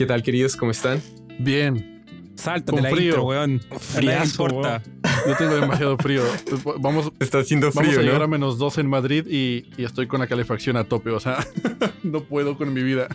[0.00, 0.56] ¿Qué tal, queridos?
[0.56, 1.02] ¿Cómo están?
[1.40, 2.02] Bien.
[2.34, 3.08] Salto Con de la frío.
[3.08, 3.60] intro, weón.
[3.80, 4.82] Friazo, No importa.
[5.28, 6.22] Yo tengo demasiado frío.
[6.78, 8.28] Vamos, Está haciendo vamos frío, a llegar a ¿no?
[8.28, 11.10] menos 2 en Madrid y, y estoy con la calefacción a tope.
[11.10, 11.46] O sea,
[12.02, 13.08] no puedo con mi vida.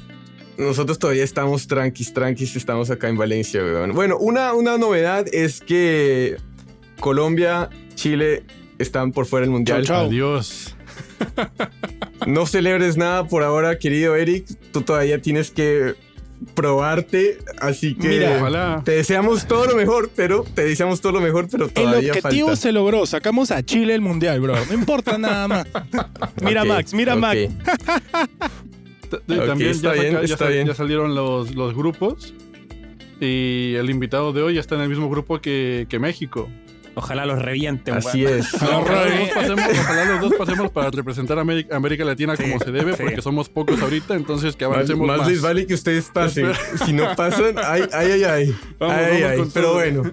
[0.59, 3.94] Nosotros todavía estamos tranquis, tranquis, estamos acá en Valencia, weón.
[3.94, 6.38] Bueno, una, una novedad es que
[6.99, 8.44] Colombia, Chile
[8.78, 9.86] están por fuera del Mundial.
[9.86, 10.06] Chao, chao.
[10.06, 10.76] Adiós.
[12.28, 14.46] No celebres nada por ahora, querido Eric.
[14.72, 15.96] Tú todavía tienes que
[16.54, 21.48] probarte, así que Mira, te deseamos todo lo mejor, pero te deseamos todo lo mejor,
[21.49, 22.62] pero El todavía objetivo falta.
[22.62, 23.05] se logró.
[23.05, 24.55] Sacamos a Chile el mundial, bro.
[24.66, 25.67] No importa nada más.
[26.41, 27.16] Mira, Max, mira.
[27.16, 27.49] Max.
[29.27, 30.67] También está ya, bien, saca- ya está sal- bien.
[30.67, 32.34] ya salieron los, los grupos.
[33.21, 36.49] Y el invitado de hoy está en el mismo grupo que, que México.
[36.95, 38.40] Ojalá los revienten, Así weón.
[38.40, 38.54] es.
[38.62, 42.59] Ojalá, los dos pasemos, ojalá los dos pasemos para representar a América, América Latina como
[42.59, 43.04] se debe, sí.
[43.04, 45.27] porque somos pocos ahorita, entonces que avancemos más más.
[45.27, 46.52] les vale que ustedes pasen.
[46.85, 48.55] Si no pasan, ay, ay, ay, ay.
[48.80, 50.12] Vamos, Ay, vamos ay, pero bueno.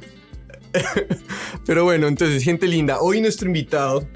[1.67, 4.07] pero bueno, entonces, gente linda, hoy nuestro invitado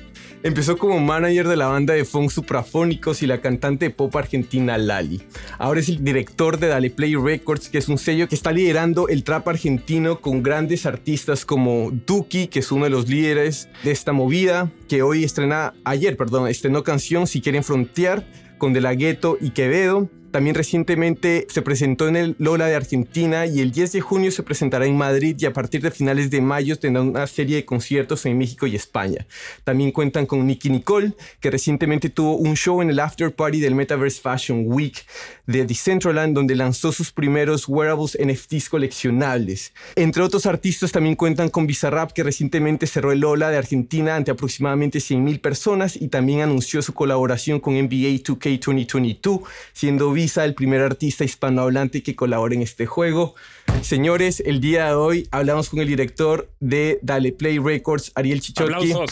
[0.46, 4.78] empezó como manager de la banda de funk suprafónicos y la cantante de pop argentina
[4.78, 5.20] Lali.
[5.58, 9.08] Ahora es el director de Dale Play Records, que es un sello que está liderando
[9.08, 13.90] el trap argentino con grandes artistas como Duki, que es uno de los líderes de
[13.90, 18.24] esta movida, que hoy estrena, ayer, perdón, estrenó canción Si Quieren Frontear
[18.56, 20.08] con De La Ghetto y Quevedo.
[20.30, 24.42] También recientemente se presentó en el Lola de Argentina y el 10 de junio se
[24.42, 28.26] presentará en Madrid y a partir de finales de mayo tendrá una serie de conciertos
[28.26, 29.26] en México y España.
[29.64, 33.74] También cuentan con Nicky Nicole, que recientemente tuvo un show en el after party del
[33.74, 35.04] Metaverse Fashion Week
[35.46, 39.72] de Decentraland, donde lanzó sus primeros wearables NFTs coleccionables.
[39.94, 44.30] Entre otros artistas también cuentan con Bizarrap, que recientemente cerró el Lola de Argentina ante
[44.30, 49.40] aproximadamente 100.000 personas y también anunció su colaboración con NBA 2K 2022,
[49.72, 53.34] siendo Visa el primer artista hispanohablante que colabora en este juego.
[53.82, 58.92] Señores, el día de hoy hablamos con el director de Dale Play Records, Ariel Chichotki.
[58.92, 59.10] Aplausos.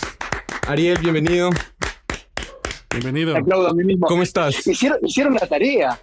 [0.67, 1.51] Ariel, bienvenido.
[2.89, 3.35] Bienvenido.
[3.35, 4.07] Me aplaudo a mí mismo.
[4.07, 4.67] ¿Cómo estás?
[4.67, 6.01] Hicieron, hicieron la tarea,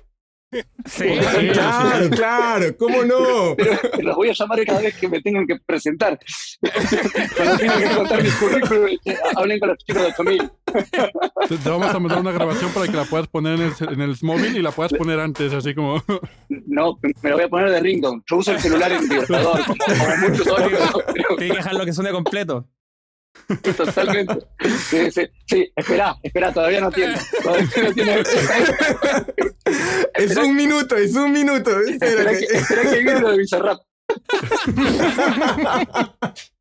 [0.86, 1.06] Sí.
[1.54, 3.56] Claro, claro, ¿cómo no?
[3.56, 6.20] pero los voy a llamar cada vez que me tengan que presentar.
[7.36, 10.52] Cuando tengan que contar mi currículum, eh, hablen con los chicos de 8000.
[11.48, 14.02] Te, te vamos a mandar una grabación para que la puedas poner en el, en
[14.02, 16.02] el móvil y la puedas poner antes, así como.
[16.50, 18.22] No, me lo voy a poner de ringtone.
[18.30, 21.94] Yo uso el celular en Libertador, como, como muchos otros, pero Tiene que dejarlo que
[21.94, 22.68] suene completo.
[23.78, 24.36] totalmente.
[24.90, 27.16] Sí, sí, sí, espera, espera, todavía no tiene.
[27.44, 28.24] Todavía no tiene.
[30.16, 31.80] Es un minuto, es un minuto.
[31.82, 33.80] Espera que, espera que viene lo de Bizarrap.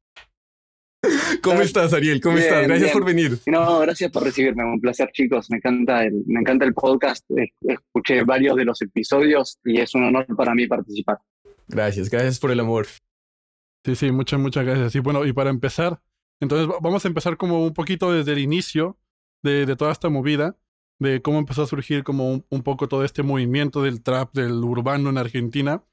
[1.42, 2.20] ¿Cómo estás, Ariel?
[2.20, 2.66] ¿Cómo Bien, estás?
[2.66, 2.92] Gracias bien.
[2.92, 3.38] por venir.
[3.46, 7.52] No, gracias por recibirme, un placer chicos, me encanta el, me encanta el podcast, Es-
[7.62, 11.16] escuché varios de los episodios y es un honor para mí participar.
[11.68, 12.86] Gracias, gracias por el amor.
[13.86, 14.94] Sí, sí, muchas, muchas gracias.
[14.94, 15.98] Y bueno, y para empezar,
[16.40, 18.98] entonces va- vamos a empezar como un poquito desde el inicio
[19.42, 20.56] de, toda esta movida,
[20.98, 25.10] de cómo empezó a surgir como un, poco todo este movimiento del trap, del urbano
[25.10, 25.84] en Argentina,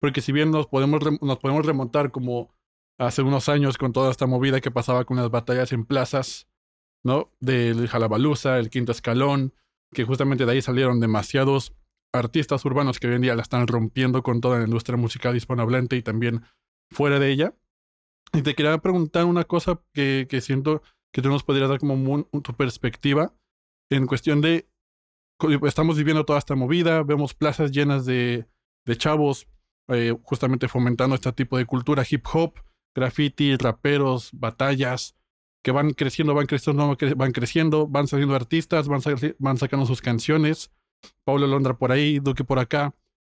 [0.00, 2.54] porque si bien nos podemos, nos podemos remontar como
[2.98, 6.48] hace unos años con toda esta movida que pasaba con las batallas en plazas,
[7.02, 7.32] ¿no?
[7.40, 9.52] Del Jalabaluza, el Quinto Escalón,
[9.92, 11.74] que justamente de ahí salieron demasiados
[12.12, 15.96] artistas urbanos que hoy en día la están rompiendo con toda la industria musical hispanohablante
[15.96, 16.44] y también
[16.90, 17.54] fuera de ella.
[18.34, 22.24] Y te quería preguntar una cosa que, que siento que tú nos podrías dar como
[22.24, 23.32] tu perspectiva
[23.90, 24.68] en cuestión de,
[25.66, 28.46] estamos viviendo toda esta movida, vemos plazas llenas de,
[28.84, 29.46] de chavos
[29.88, 32.54] eh, justamente fomentando este tipo de cultura hip hop,
[32.96, 35.14] graffiti, raperos, batallas,
[35.62, 39.00] que van creciendo, van creciendo, van cre- van creciendo, van saliendo artistas, van,
[39.38, 40.72] van sacando sus canciones,
[41.24, 42.94] Pablo Londra por ahí, Duque por acá.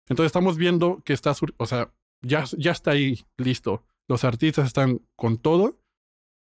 [0.10, 3.84] Entonces estamos viendo que está, o sea, ya, ya está ahí, listo.
[4.09, 5.80] Los artistas están con todo.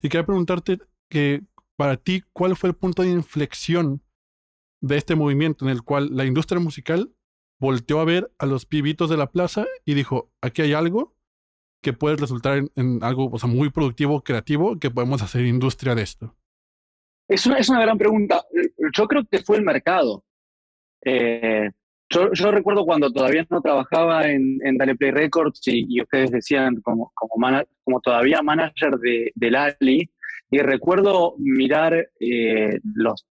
[0.02, 1.42] Y quería preguntarte que
[1.76, 4.02] para ti, ¿cuál fue el punto de inflexión
[4.80, 7.12] de este movimiento en el cual la industria musical
[7.60, 11.14] volteó a ver a los pibitos de la plaza y dijo, aquí hay algo
[11.82, 16.36] que puede resultar en, algo muy productivo, creativo, que podemos hacer industria de esto?
[17.28, 18.44] Es una, es una gran pregunta.
[18.96, 20.24] Yo creo que fue el mercado.
[21.04, 21.70] Eh,
[22.10, 26.80] yo, yo recuerdo cuando todavía no trabajaba en, en Dale Play Records y, ustedes decían
[26.82, 27.12] como,
[28.02, 30.10] todavía manager de, de Lali,
[30.50, 33.26] y recuerdo mirar eh, los,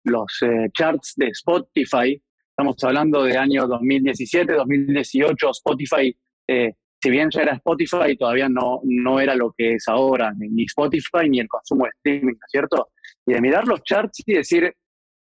[0.42, 2.20] eh, charts de Spotify.
[2.50, 5.50] Estamos hablando de año 2017, 2018.
[5.50, 6.16] Spotify,
[6.48, 10.64] eh, si bien ya era Spotify, todavía no, no era lo que es ahora, ni
[10.64, 12.88] Spotify ni el consumo de streaming, ¿no es cierto?
[13.26, 14.74] Y de mirar los charts y decir,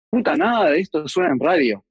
[0.10, 1.86] puta, nada de esto suena en radio.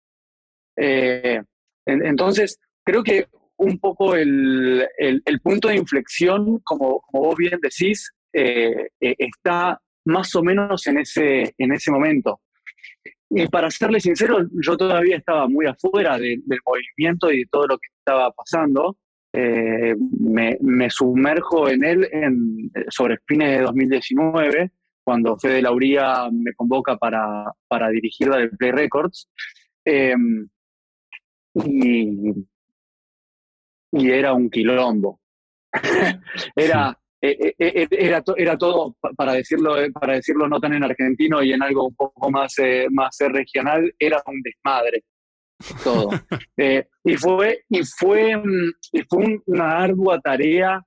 [0.81, 1.41] Eh,
[1.87, 3.27] en- entonces, creo que
[3.57, 9.15] un poco el, el- el punto de inflexión, como, como vos bien decís, eh, eh,
[9.19, 12.41] está más o menos en ese, en ese momento.
[13.31, 17.67] Y para serle sincero, yo todavía estaba muy afuera de- del movimiento y de todo
[17.67, 18.97] lo que estaba pasando.
[19.35, 24.71] Eh, me, me sumerjo en él en, sobre fines de 2019,
[25.05, 29.29] cuando Fede Lauría me convoca para, para dirigir la de Play Records.
[29.85, 30.15] Eh,
[31.67, 32.47] y,
[33.93, 35.21] y era un quilombo.
[36.57, 40.75] era, eh, eh, eh, era, era todo, pa- para decirlo, eh, para decirlo no tan
[40.75, 45.05] en argentino y en algo un poco más, eh, más eh, regional, era un desmadre
[45.83, 46.09] todo.
[46.57, 50.83] Eh, y fue, y fue, mm, y fue un- una ardua tarea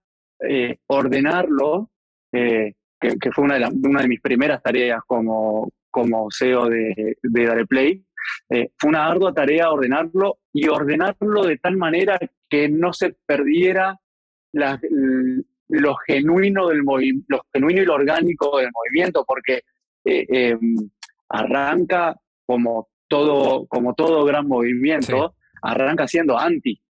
[0.47, 1.89] eh, ordenarlo,
[2.31, 7.45] que, que fue una de, una de mis primeras tareas como, como CEO de, de
[7.45, 8.03] Dale Play.
[8.49, 12.19] Eh, fue una ardua tarea ordenarlo y ordenarlo de tal manera
[12.49, 13.97] que no se perdiera
[14.53, 14.79] la-
[15.69, 19.61] lo genuino del movi- lo genuino y lo orgánico del movimiento, porque
[20.03, 20.57] eh, eh,
[21.29, 22.15] arranca
[22.45, 26.81] como todo, como todo gran movimiento, arranca siendo anti,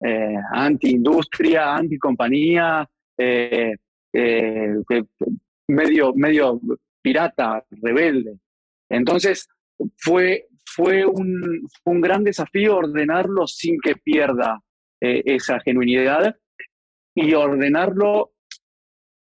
[0.00, 2.88] eh, anti-industria, anti-compañía,
[5.68, 6.60] medio, medio
[7.02, 8.38] pirata, rebelde.
[8.88, 9.48] Entonces,
[9.96, 14.60] fue, fue, un, un gran desafío ordenarlo sin que pierda
[15.00, 16.36] eh, esa genuinidad
[17.14, 18.32] y ordenarlo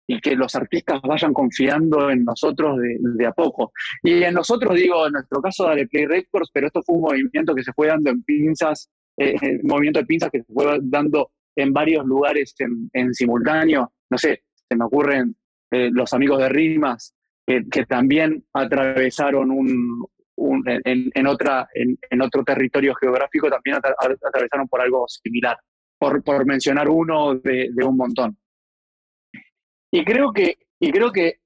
[0.08, 3.72] y que los artistas vayan confiando en nosotros de, de a poco.
[4.02, 7.54] Y en nosotros, digo, en nuestro caso, Dale Play Records, pero esto fue un movimiento
[7.54, 11.32] que se fue dando en pinzas, eh, eh, movimiento de pinzas que se fue dando
[11.56, 13.92] en varios lugares en, en simultáneo.
[14.08, 15.34] No sé, se me ocurren
[15.72, 17.14] eh, los amigos de Rimas,
[17.44, 20.06] que, que también atravesaron un,
[20.36, 25.56] un- en, en otra, en, en otro territorio geográfico, también atra- atravesaron por algo similar,
[25.98, 28.36] por, por mencionar uno de, de un montón.
[29.92, 31.40] Y creo que, y creo que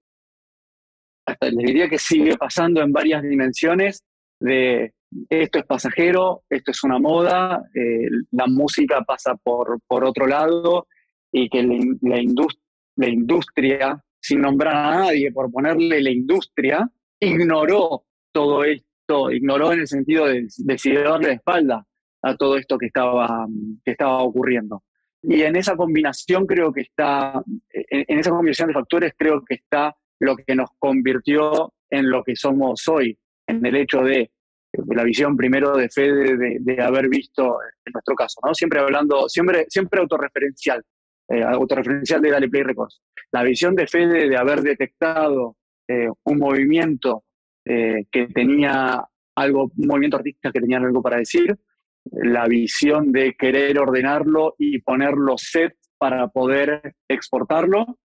[1.27, 4.03] hasta les diría que sigue pasando en varias dimensiones
[4.41, 4.93] de
[5.29, 10.87] esto es pasajero, esto es una moda, eh, la música pasa por, por otro lado
[11.33, 12.59] y que la, la, indus-
[12.97, 16.89] la industria, sin nombrar a nadie, por ponerle la industria,
[17.21, 21.85] ignoró todo esto, ignoró en el sentido de decidir darle espalda
[22.23, 23.47] a todo esto que estaba,
[23.85, 24.83] que estaba ocurriendo.
[25.23, 29.95] Y en esa combinación creo que está, en, esa combinación de factores creo que está
[30.19, 34.31] lo que nos convirtió en lo que somos hoy, en el hecho de
[34.73, 38.55] la visión primero de Fede de, de haber visto, en nuestro caso, ¿no?
[38.55, 40.83] Siempre hablando, siempre, siempre autorreferencial,
[41.29, 43.03] eh, autorreferencial de Dale Play Records.
[43.33, 45.57] La visión de Fede de haber detectado
[45.89, 47.25] eh, un movimiento
[47.65, 49.05] eh, que tenía
[49.35, 51.59] algo, movimiento artista que tenía algo para decir,
[52.05, 57.99] la visión de querer ordenarlo y ponerlo set para poder exportarlo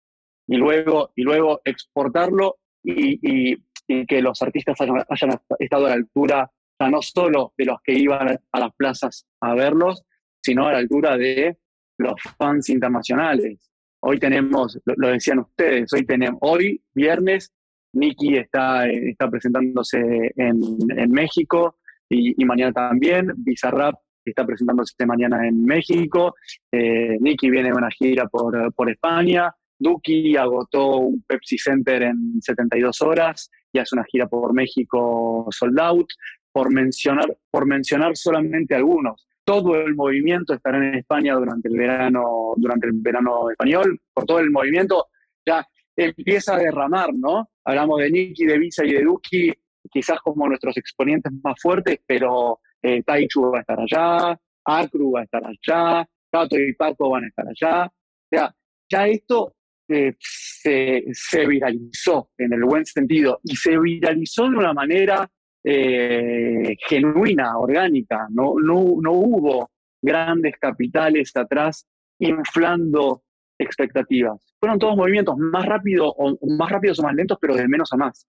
[0.48, 6.52] y luego, y luego exportarlo y, que los artistas hayan, hayan estado a la altura
[6.80, 10.04] ya no solo de los que iban a las plazas a verlos,
[10.42, 11.58] sino a la altura de
[11.98, 13.72] los fans internacionales.
[14.02, 17.54] Hoy tenemos, lo, lo decían ustedes, hoy tenemos, hoy, viernes,
[17.94, 20.00] Nicky está, está presentándose
[20.36, 20.60] en,
[20.98, 21.78] en México
[22.10, 26.36] y, mañana también, Bizarrap está presentándose mañana en México,
[26.72, 32.42] eh, Nicky viene de una gira por, por España, Duki agotó un Pepsi Center en
[32.42, 36.08] 72 horas y hace una gira por México sold out,
[36.52, 39.28] por mencionar, por mencionar solamente algunos.
[39.44, 44.40] Todo el movimiento estará en España durante el verano, durante el verano español, por todo
[44.40, 45.08] el movimiento
[45.46, 47.50] ya empieza a derramar, ¿no?
[47.64, 49.52] Hablamos de Nicky, de Visa y de Duki,
[49.92, 55.22] quizás como nuestros exponentes más fuertes, pero eh, Taichu va a estar allá, Acru va
[55.22, 57.86] a estar allá, Tato y Paco van a estar allá.
[57.86, 58.56] O sea,
[58.90, 59.56] ya esto
[59.88, 65.30] eh, se, viralizó en el buen sentido y se viralizó de una manera
[65.64, 68.28] eh, genuina, orgánica.
[68.32, 69.72] No, no, no hubo
[70.02, 71.88] grandes capitales atrás
[72.20, 73.24] inflando
[73.58, 74.54] expectativas.
[74.60, 77.98] Fueron todos movimientos más rápidos o más rápidos o más lentos, pero de menos a
[77.98, 78.28] más.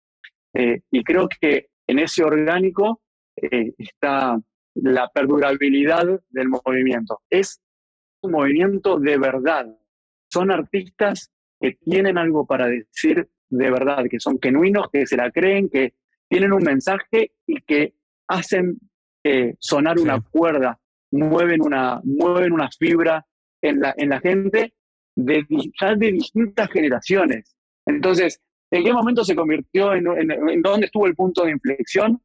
[0.53, 3.01] Eh, y creo que en ese orgánico
[3.35, 4.39] eh, está
[4.75, 7.21] la perdurabilidad del movimiento.
[7.29, 7.61] Es
[8.21, 9.67] un movimiento de verdad.
[10.31, 15.29] Son artistas que tienen algo para decir de verdad, que son genuinos, que se la
[15.29, 15.93] creen, que
[16.29, 17.93] tienen un mensaje y que
[18.27, 18.79] hacen
[19.23, 20.03] eh, sonar Sí.
[20.03, 20.79] una cuerda,
[21.11, 23.25] mueven una, mueven una fibra
[23.61, 24.73] en la, en la gente
[25.25, 25.45] de,
[25.79, 27.55] ya de distintas generaciones.
[27.85, 28.39] Entonces,
[28.71, 32.21] ¿en qué momento se convirtió en, en, en dónde estuvo el punto de inflexión?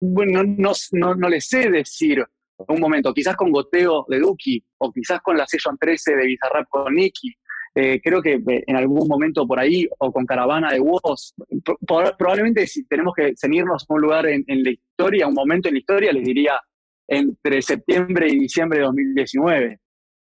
[0.00, 2.24] Bueno, no, no, no le sé decir,
[2.68, 6.68] un momento, quizás con Goteo de Duki, o quizás con la Session 13 de Bizarrap
[6.68, 7.34] con Nicky,
[7.74, 11.78] eh, creo que eh, en algún momento por ahí, o con Caravana de Woz, pro-
[12.16, 15.74] probablemente si tenemos que cenirnos a un lugar en, en la historia, un momento en
[15.74, 16.60] la historia, les diría
[17.06, 19.80] entre septiembre y diciembre de 2019.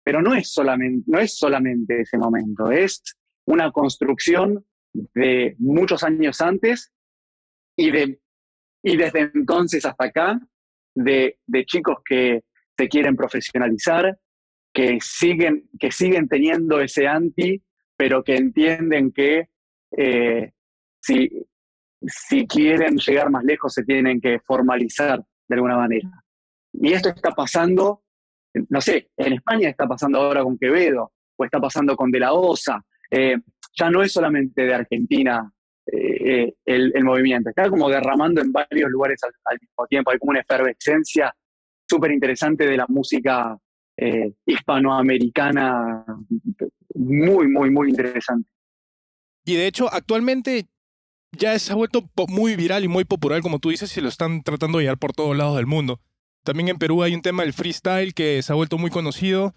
[0.02, 3.02] Pero no es solamente, no es solamente ese momento, es
[3.46, 6.92] una construcción de muchos años antes
[7.76, 8.20] y, de,
[8.82, 10.40] y desde entonces hasta acá,
[10.94, 12.42] de, de chicos que
[12.76, 14.18] se quieren profesionalizar,
[14.72, 17.62] que siguen, que siguen teniendo ese anti,
[17.96, 19.48] pero que entienden que
[19.96, 20.52] eh,
[21.00, 21.28] si,
[22.02, 26.08] si quieren llegar más lejos se tienen que formalizar de alguna manera.
[26.72, 28.04] Y esto está pasando,
[28.68, 32.32] no sé, en España está pasando ahora con Quevedo, o está pasando con De La
[32.32, 32.84] Osa.
[33.10, 33.36] Eh,
[33.76, 35.50] ya no es solamente de Argentina
[35.86, 40.10] eh, eh, el, movimiento, está como derramando en varios lugares al, mismo tiempo.
[40.10, 41.34] Hay como una efervescencia
[41.88, 43.56] súper interesante de la música
[44.46, 46.06] hispanoamericana,
[46.94, 48.48] muy, muy, muy interesante.
[49.44, 50.68] Y de hecho, actualmente
[51.32, 54.42] ya se ha vuelto muy viral y muy popular, como tú dices, y lo están
[54.42, 56.00] tratando de llevar por todos lados del mundo.
[56.44, 59.54] También en Perú hay un tema del freestyle que se ha vuelto muy conocido.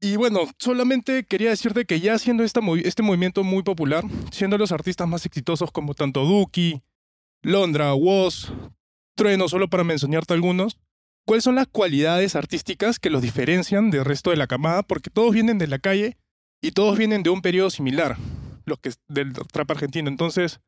[0.00, 5.06] Y bueno, solamente quería decirte que ya siendo este movimiento muy popular, siendo los artistas
[5.06, 6.82] más exitosos como tanto Duki,
[7.42, 8.50] Londra, Woz,
[9.14, 10.78] Trueno, solo para mencionarte algunos,
[11.26, 14.82] ¿cuáles son las cualidades artísticas que los diferencian del resto de la camada?
[14.82, 16.16] Porque todos vienen de la calle
[16.62, 18.16] y todos vienen de un periodo similar,
[18.64, 20.08] los que del trap argentino.
[20.08, 20.60] Entonces,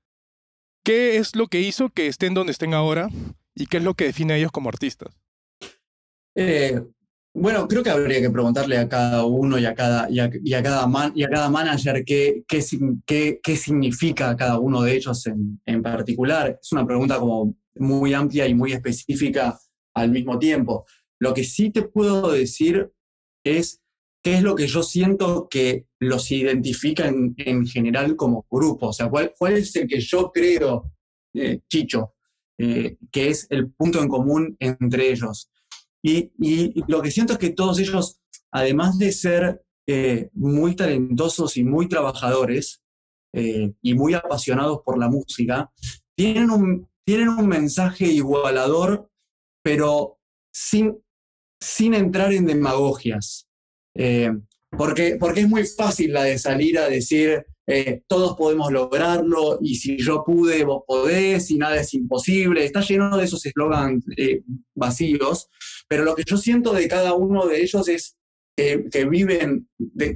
[0.85, 3.09] ¿qué es lo que hizo que estén donde estén ahora
[3.55, 5.22] y qué es lo que define a ellos como artistas?
[6.35, 6.81] Eh,
[7.35, 10.29] bueno, creo que habría que preguntarle a cada uno y a cada, y a,
[10.63, 15.83] cada, y a cada manager qué, qué, qué, significa cada uno de ellos en, en,
[15.83, 16.59] particular.
[16.61, 19.59] Es una pregunta como muy amplia y muy específica
[19.95, 20.85] al mismo tiempo.
[21.19, 22.91] Lo que sí te puedo decir
[23.45, 23.81] es
[24.23, 28.89] qué es lo que yo siento que los identifica en, en general como grupo.
[28.89, 30.93] O sea, cuál, cuál es el que yo creo,
[31.35, 32.15] eh, Chicho,
[32.59, 35.51] eh, que es el punto en común entre ellos.
[36.03, 41.65] Y, lo que siento es que todos ellos, además de ser eh, muy talentosos y
[41.65, 42.83] muy trabajadores
[43.33, 45.71] eh, y muy apasionados por la música,
[46.17, 49.09] tienen un, tienen un mensaje igualador,
[49.63, 50.19] pero
[50.53, 50.99] sin,
[51.61, 53.49] sin entrar en demagogias.
[53.95, 54.33] Eh,
[54.71, 57.45] porque, porque es muy fácil la de salir a decir,
[58.07, 62.65] todos podemos lograrlo, y si yo pude, vos podés, y nada es imposible.
[62.65, 64.05] Está lleno de esos eslogans
[64.75, 65.49] vacíos,
[65.89, 68.17] pero lo que yo siento de cada uno de ellos es
[68.57, 69.69] que, que viven,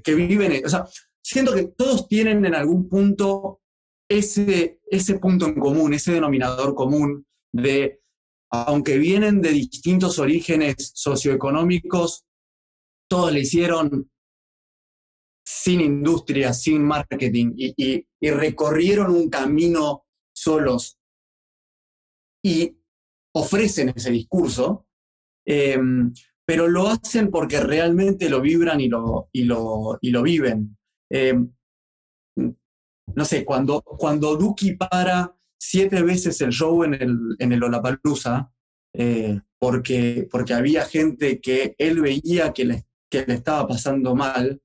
[0.02, 0.86] que viven, o sea,
[1.22, 3.60] siento que todos tienen en algún punto
[4.08, 8.00] ese, ese punto en común, ese denominador común de,
[8.50, 12.24] aunque vienen de distintos orígenes socioeconómicos,
[13.08, 14.10] todos le hicieron
[15.44, 20.98] sin industria, sin marketing, y recorrieron un camino solos
[22.44, 22.78] y
[23.34, 24.85] ofrecen ese discurso,
[25.46, 25.78] eh,
[26.44, 30.76] pero lo hacen porque realmente lo vibran y lo, y lo, y lo viven.
[31.10, 31.34] Eh,
[33.14, 38.50] no sé, cuando, cuando Duki para siete veces el show en el, en el Olapalooza,
[38.94, 44.60] eh, porque, porque había gente que él veía que le, que le estaba pasando mal,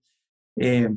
[0.57, 0.89] eh,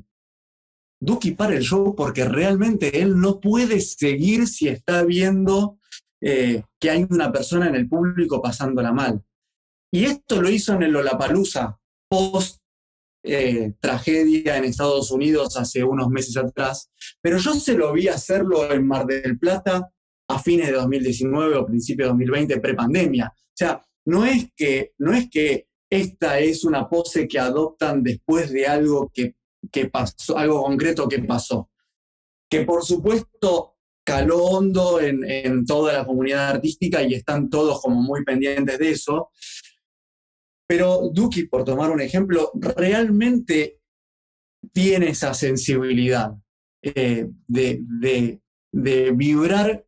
[1.00, 5.78] Duki para el show porque realmente él no puede seguir si está viendo
[6.20, 9.22] eh, que hay una persona en el público pasándola mal.
[9.94, 12.60] Y esto lo hizo en el Lollapalooza, post
[13.22, 16.90] eh, tragedia en Estados Unidos hace unos meses atrás,
[17.22, 19.88] pero yo se lo vi hacerlo en Mar del Plata
[20.26, 23.32] a fines de 2019 o principios de 2020, prepandemia.
[23.32, 28.50] O sea, no es, que, no es que esta es una pose que adoptan después
[28.50, 29.36] de algo que,
[29.70, 31.70] que pasó, algo concreto que pasó.
[32.50, 38.02] Que por supuesto caló hondo en, en toda la comunidad artística y están todos como
[38.02, 39.30] muy pendientes de eso,
[40.66, 43.80] pero Duki, por tomar un ejemplo, realmente
[44.72, 46.34] tiene esa sensibilidad
[46.82, 48.40] eh, de,
[48.72, 49.86] vibrar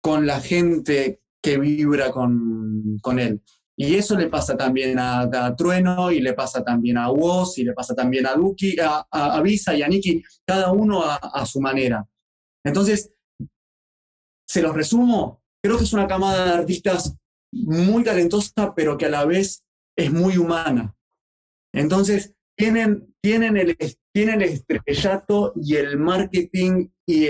[0.00, 3.42] con la gente que vibra con, él.
[3.76, 7.72] Y eso le pasa también a, Trueno, y le pasa también a Woz, y le
[7.72, 12.06] pasa también a Duki, a, Visa y a Nicky, cada uno a, a su manera.
[12.64, 13.12] Entonces,
[14.46, 17.16] se los resumo, creo que es una camada de artistas
[17.52, 19.64] muy talentosa, pero que a la vez
[19.96, 20.94] es muy humana.
[21.72, 23.76] Entonces, tienen, tienen, el,
[24.12, 27.28] tienen el estrellato y el marketing y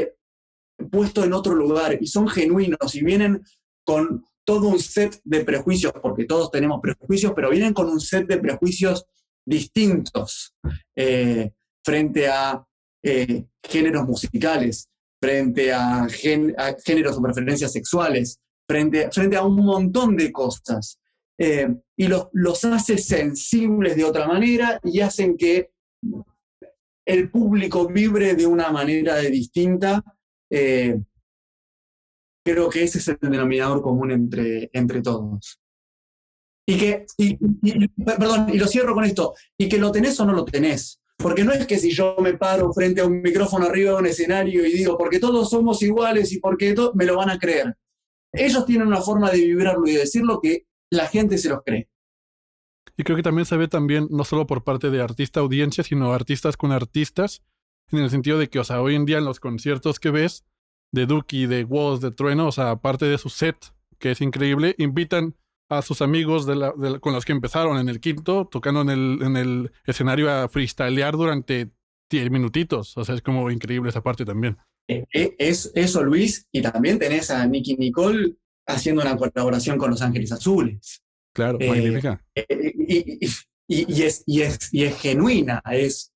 [0.91, 3.43] puesto en otro lugar y son genuinos y vienen
[3.85, 8.27] con, todo un set de prejuicios, porque todos tenemos prejuicios, pero vienen con un set
[8.27, 9.05] de prejuicios
[9.45, 10.55] distintos
[10.97, 11.53] eh,
[11.85, 12.65] frente a
[13.03, 14.89] eh, géneros musicales,
[15.21, 20.99] frente a, géneros o preferencias sexuales, frente, frente a un montón de cosas.
[21.39, 25.73] Eh, y los, los hace sensibles de otra manera y hacen que
[27.07, 30.03] el público vibre de una manera distinta.
[30.51, 31.01] Eh,
[32.45, 35.59] creo que ese es el denominador común entre, entre todos.
[36.67, 37.07] Y que,
[38.05, 41.01] perdón, y lo cierro con esto, y que lo tenés o no lo tenés.
[41.17, 44.07] Porque no es que si yo me paro frente a un micrófono arriba de un
[44.07, 47.77] escenario y digo, porque todos somos iguales y porque me lo van a creer.
[48.33, 51.89] Ellos tienen una forma de vibrarlo y de decirlo que la gente se los cree.
[52.97, 56.13] Y creo que también se ve también, no solo por parte de artista audiencia, sino
[56.13, 57.43] artistas con artistas,
[57.91, 60.45] en el sentido de que, o sea, hoy en día en los conciertos que ves,
[60.93, 63.57] de Duki, de Woz, de Trueno, o sea, aparte de su set,
[63.99, 65.35] que es increíble, invitan
[65.71, 69.19] a sus amigos de la, con los que empezaron en el quinto, tocando en el,
[69.23, 71.71] en el escenario a freestylear durante
[72.11, 72.99] 10 minutitos.
[72.99, 74.59] O sea, es como increíble esa parte también.
[74.89, 78.37] Eh, eh, es eso, Luis, y también tenés a Nicky Nicole
[78.73, 81.03] haciendo una colaboración con Los Ángeles Azules.
[81.35, 82.25] Claro, eh, magnífica.
[82.35, 83.27] y,
[83.69, 86.13] y, es, y, es, y es genuina, es...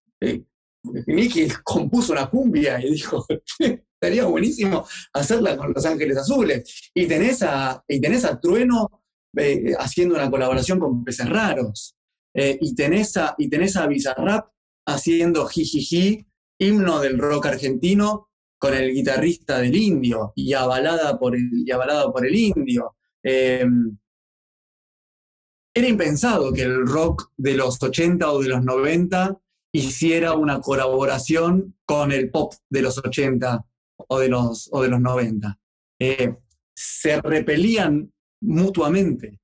[1.07, 3.27] Nicky compuso una cumbia y dijo,
[3.59, 6.91] estaría buenísimo hacerla con Los Ángeles Azules.
[6.95, 9.03] Y tenés a, y tenés a Trueno
[9.37, 11.97] eh, haciendo una colaboración con Peces Raros.
[12.35, 14.49] Eh, y, tenés a, y tenés a Bizarrap
[14.87, 16.27] haciendo Jijiji,
[16.59, 22.13] himno del rock argentino, con el guitarrista del indio y avalada por el, y avalado
[22.13, 22.97] por el indio.
[23.23, 23.97] Em,
[25.75, 29.39] era impensado que el rock de los 80 o de los 90
[29.73, 33.65] hiciera una colaboración con el pop de los 80
[34.09, 35.59] o de los, o de los 90.
[35.99, 36.35] Eh,
[36.75, 39.41] se repelían mutuamente.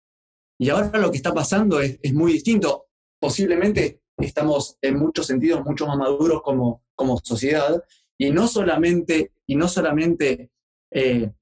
[0.58, 2.86] Y ahora lo que está pasando es, muy distinto.
[3.20, 7.82] Posiblemente estamos en muchos sentidos mucho más maduros como, como sociedad
[8.22, 10.52] y no solamente, y no solamente
[10.92, 11.32] eh,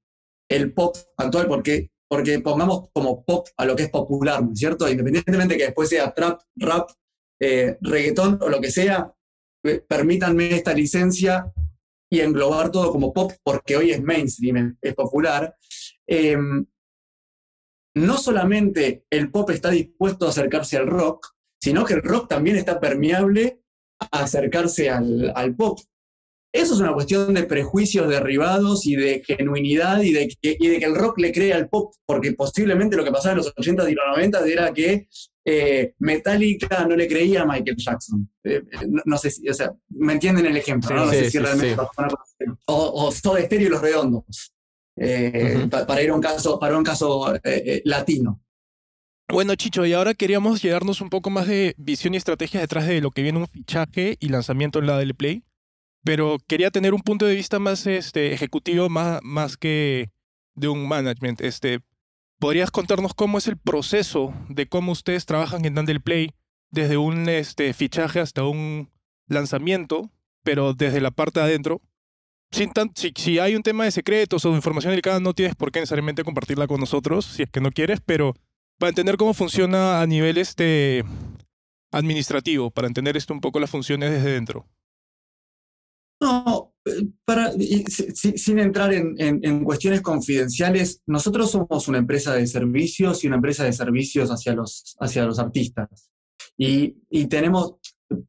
[0.49, 4.57] el pop actual, porque, porque pongamos como pop a lo que es popular, ¿no es
[4.57, 4.89] cierto?
[4.89, 6.89] Independientemente que después sea trap, rap,
[7.39, 9.13] eh, reggaetón o lo que sea,
[9.87, 11.53] permítanme esta licencia
[12.11, 15.55] y englobar todo como pop porque hoy es mainstream, es popular,
[16.07, 16.65] em,
[17.95, 21.27] no solamente el pop está dispuesto a acercarse al rock,
[21.61, 23.61] sino que el rock también está permeable
[23.99, 25.77] a acercarse al, al pop.
[26.53, 30.79] Eso es una cuestión de prejuicios derribados y de genuinidad y de, que, y de
[30.79, 33.89] que el rock le cree al pop, porque posiblemente lo que pasaba en los 80
[33.89, 35.07] y los 90 era que
[35.45, 38.29] eh, Metallica no le creía a Michael Jackson.
[38.43, 38.63] Eh,
[39.05, 41.09] no, sé si, o sea, me entienden el ejemplo, ¿no?
[41.09, 41.77] sé si realmente
[42.65, 44.53] o, o Soda Stereo y los Redondos,
[44.97, 47.33] eh, para ir a un caso, para un caso
[47.85, 48.41] latino.
[49.29, 52.99] Bueno, Chicho, y ahora queríamos llegarnos un poco más de visión y estrategia detrás de
[52.99, 55.45] lo que viene un fichaje y lanzamiento en la del Play
[56.03, 60.09] pero quería tener un punto de vista más este, ejecutivo, más, más que
[60.55, 61.41] de un management.
[61.41, 61.79] Este,
[62.39, 66.31] ¿Podrías contarnos cómo es el proceso de cómo ustedes trabajan en Dandel Play
[66.71, 68.89] desde un este, fichaje hasta un
[69.27, 70.09] lanzamiento,
[70.43, 71.81] pero desde la parte de adentro?
[72.51, 75.55] Sin tan, si, si, hay un tema de secretos o de información delicada, no tienes
[75.55, 78.33] por qué necesariamente compartirla con nosotros, si es que no quieres, pero
[78.77, 81.05] para entender cómo funciona a nivel este,
[81.91, 84.67] administrativo, para entender esto un poco las funciones desde dentro.
[86.21, 93.27] No, eh, para, sin entrar en, cuestiones confidenciales, nosotros somos una empresa de servicios y
[93.27, 96.11] una empresa de servicios hacia los, hacia los artistas.
[96.57, 96.95] Y,
[97.27, 97.75] tenemos,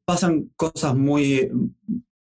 [0.07, 1.51] pasan cosas muy,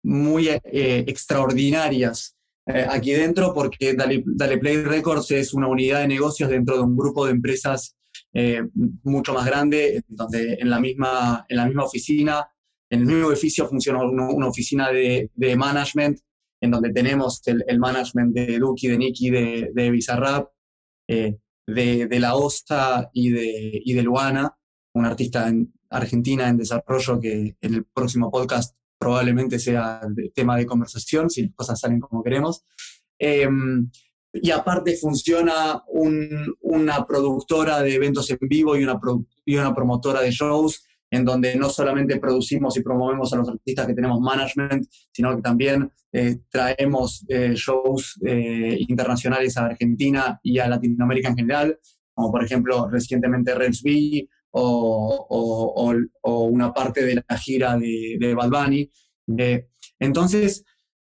[0.03, 6.49] muy eh, extraordinarias eh, aquí dentro porque Dale, Play Records es una unidad de negocios
[6.49, 7.95] dentro de un grupo de empresas
[9.03, 12.47] mucho más grande, donde en la misma, en la misma oficina
[12.91, 16.19] en el mismo edificio funciona una, oficina de, management,
[16.59, 20.49] en donde tenemos el, management de Duki, de Nicky, de, de Bizarrap,
[21.07, 24.53] eh, de, La Osta y de, y de Luana,
[24.93, 30.01] una artista en argentina en desarrollo que en el próximo podcast probablemente sea
[30.35, 32.65] tema de conversación, si las cosas salen como queremos.
[33.17, 33.89] Em,
[34.33, 38.99] y aparte funciona una productora de eventos en vivo y una,
[39.45, 43.85] y una promotora de shows en donde no solamente producimos y promovemos a los artistas
[43.85, 50.57] que tenemos management, sino que también eh, traemos eh, shows eh, internacionales a Argentina y
[50.59, 51.79] a Latinoamérica en general,
[52.13, 55.93] como por ejemplo recientemente Reds B o,
[56.23, 58.89] una parte de la gira de, de Bad Bunny.
[59.99, 60.63] entonces,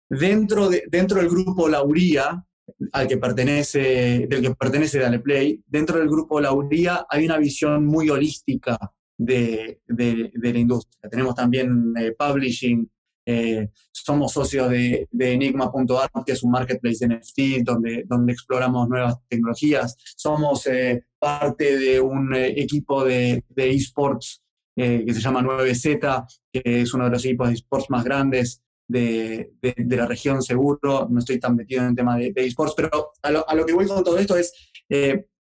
[0.09, 2.43] dentro, de, dentro del grupo Lauría,
[2.91, 7.85] al que pertenece, del que pertenece Dale Play, dentro del grupo Lauría hay una visión
[7.85, 8.77] muy holística
[9.17, 11.09] de, de, la industria.
[11.09, 12.89] Tenemos también eh, publishing,
[13.25, 18.87] eh, somos socios de, de Enigma.art, que es un marketplace de NFT donde, donde exploramos
[18.87, 19.95] nuevas tecnologías.
[20.15, 24.41] Somos eh, parte de un equipo de, esports
[24.75, 29.53] que se llama 9Z, que es uno de los equipos de esports más grandes de,
[29.61, 33.31] de, la región seguro, no estoy tan metido en el tema de, esports, pero a
[33.31, 34.51] lo, a lo, que voy con todo esto es,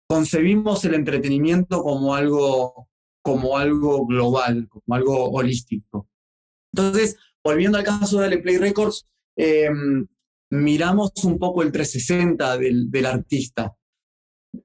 [0.06, 2.88] concebimos el entretenimiento como algo,
[3.24, 6.08] como algo global, como algo holístico.
[6.74, 10.06] Entonces, volviendo al caso de Play Records, em,
[10.50, 13.74] miramos un poco el 360 del, del artista.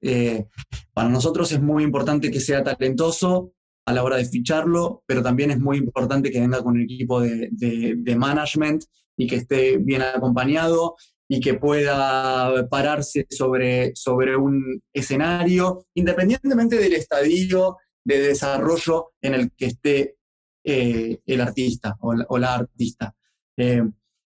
[0.02, 0.46] Eh,
[0.92, 3.54] para nosotros es muy importante que sea talentoso,
[3.86, 7.22] a la hora de ficharlo, pero también es muy importante que venga con un equipo
[7.22, 8.84] de, de, management
[9.16, 10.96] y que esté bien acompañado
[11.26, 17.78] y que pueda pararse sobre, sobre un escenario, independientemente del estadio
[18.18, 20.16] de desarrollo en el que esté
[20.64, 23.14] eh, el artista o la, artista.
[23.56, 23.82] Eh,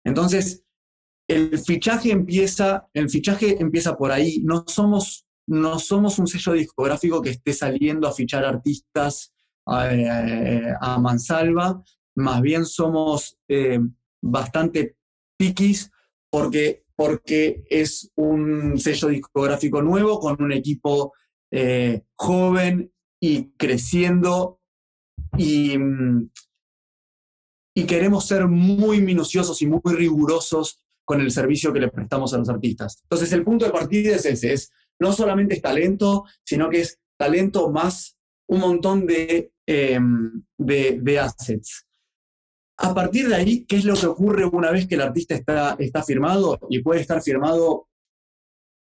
[0.04, 0.64] entonces,
[1.28, 4.40] el fichaje empieza, el fichaje empieza por ahí.
[4.44, 9.34] No somos, no somos un sello discográfico que esté saliendo a fichar artistas
[9.68, 11.84] a, mansalva,
[12.16, 13.80] más bien somos eh,
[14.22, 14.96] bastante
[15.38, 15.92] piquis
[16.30, 21.14] porque, porque es un sello discográfico nuevo con un equipo
[21.52, 22.92] eh, joven
[23.26, 24.60] y creciendo
[25.38, 25.76] y,
[27.76, 32.38] y queremos ser muy minuciosos y muy rigurosos con el servicio que le prestamos a
[32.38, 33.00] los artistas.
[33.04, 37.00] Entonces el punto de partida es ese, es no solamente es talento, sino que es
[37.18, 41.88] talento más un montón de Em, de, assets.
[42.78, 45.76] A partir de ahí, ¿qué es lo que ocurre una vez que el artista está,
[45.80, 46.60] está firmado?
[46.70, 47.88] Y puede estar firmado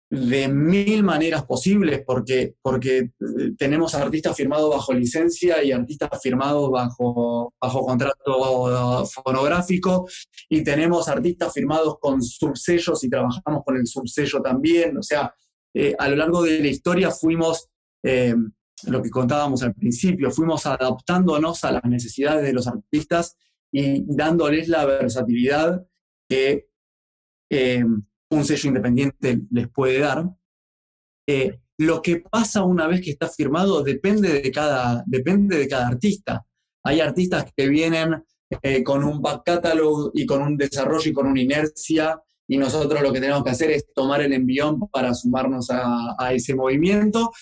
[0.09, 3.11] de mil maneras posibles, porque, porque eh,
[3.59, 10.09] tenemos artistas firmados bajo licencia y artistas firmados bajo, bajo contrato fonográfico,
[10.49, 14.97] y tenemos artistas firmados con subsellos y trabajamos con el subsello también.
[14.97, 15.35] O sea,
[15.75, 17.69] eh, a lo largo de la historia fuimos
[18.03, 18.53] em,
[18.85, 23.37] lo que contábamos al principio, fuimos adaptándonos a las necesidades de los artistas
[23.73, 25.85] y dándoles la versatilidad
[26.29, 26.69] que
[27.51, 27.85] eh,
[28.31, 30.25] un sello independiente les puede dar.
[31.29, 35.89] Eh, lo que pasa una vez que está firmado depende de cada, depende de cada
[35.89, 36.47] artista.
[36.85, 38.25] Hay artistas que vienen
[38.63, 43.03] eh, con un back catalog y con un desarrollo y con una inercia, y nosotros
[43.03, 47.33] lo que tenemos que hacer es tomar el envión para sumarnos a, ese movimiento.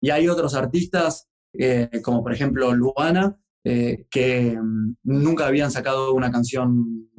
[0.00, 3.36] Y hay otros artistas, eh, como por ejemplo Luana,
[3.70, 7.10] eh, que mm, nunca habían sacado una canción,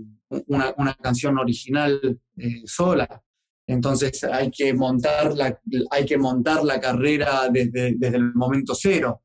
[0.47, 3.21] una, una canción original eh, sola.
[3.67, 5.59] Entonces hay que montar la,
[5.91, 9.21] hay que montar la carrera desde, desde el momento cero.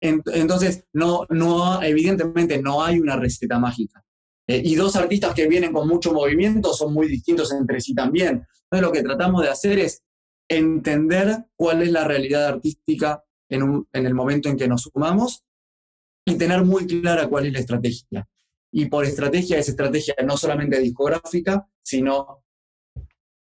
[0.00, 4.02] Entonces, no, no, evidentemente no hay una receta mágica.
[4.48, 8.42] y dos artistas que vienen con mucho movimiento son muy distintos entre sí también.
[8.64, 10.02] Entonces, lo que tratamos de hacer es
[10.48, 15.44] entender cuál es la realidad artística en, el momento en que nos sumamos
[16.24, 18.28] y tener muy clara cuál es la estrategia.
[18.72, 22.42] Y por estrategia es estrategia no solamente discográfica, sino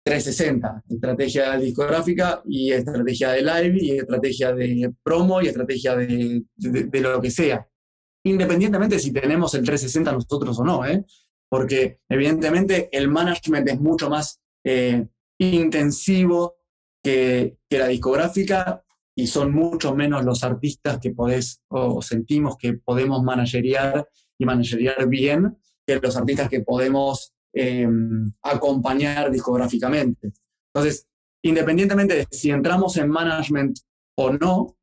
[0.03, 6.43] 360, estrategia discográfica y estrategia de live y estrategia de promo y estrategia de,
[6.93, 7.67] lo que sea.
[8.23, 11.05] Independientemente si tenemos el 360 nosotros o no, ¿eh?
[11.49, 15.05] porque evidentemente el management es mucho más eh,
[15.38, 16.55] intensivo
[17.03, 18.84] que, la discográfica
[19.19, 25.10] y son mucho menos los artistas que podés o sentimos que podemos manageriar y manageriar
[25.10, 30.32] bien que los artistas que podemos em, acompañar discográficamente.
[30.73, 31.05] Entonces,
[31.41, 33.79] independientemente de si entramos en management
[34.15, 34.77] o no,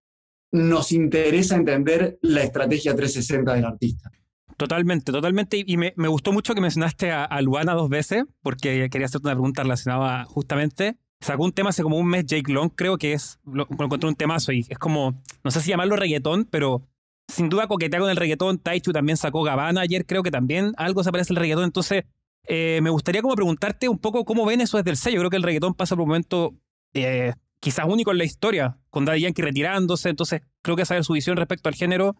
[0.52, 4.10] nos interesa entender la estrategia 360 del artista.
[4.58, 5.64] Totalmente, totalmente.
[5.66, 9.34] Y me, gustó mucho que mencionaste a, a, Luana dos veces, porque quería hacerte una
[9.34, 10.98] pregunta relacionada justamente.
[11.20, 14.14] Sacó un tema hace como un mes Jake Long, creo que es, lo, encontré un
[14.14, 16.86] temazo y es como, no sé si llamarlo reggaetón, pero
[17.28, 18.58] sin duda coquetea con el reggaetón.
[18.58, 21.64] Taichu también sacó Gabana ayer, creo que también algo se parece al reggaetón.
[21.64, 22.04] Entonces,
[22.46, 25.18] eh, me gustaría como preguntarte un poco cómo ven eso desde el sello.
[25.18, 26.54] Creo que el reggaetón pasa por un momento
[26.94, 30.08] eh, quizás único en la historia, con Daddy Yankee retirándose.
[30.08, 32.16] Entonces, creo que saber su visión respecto al género.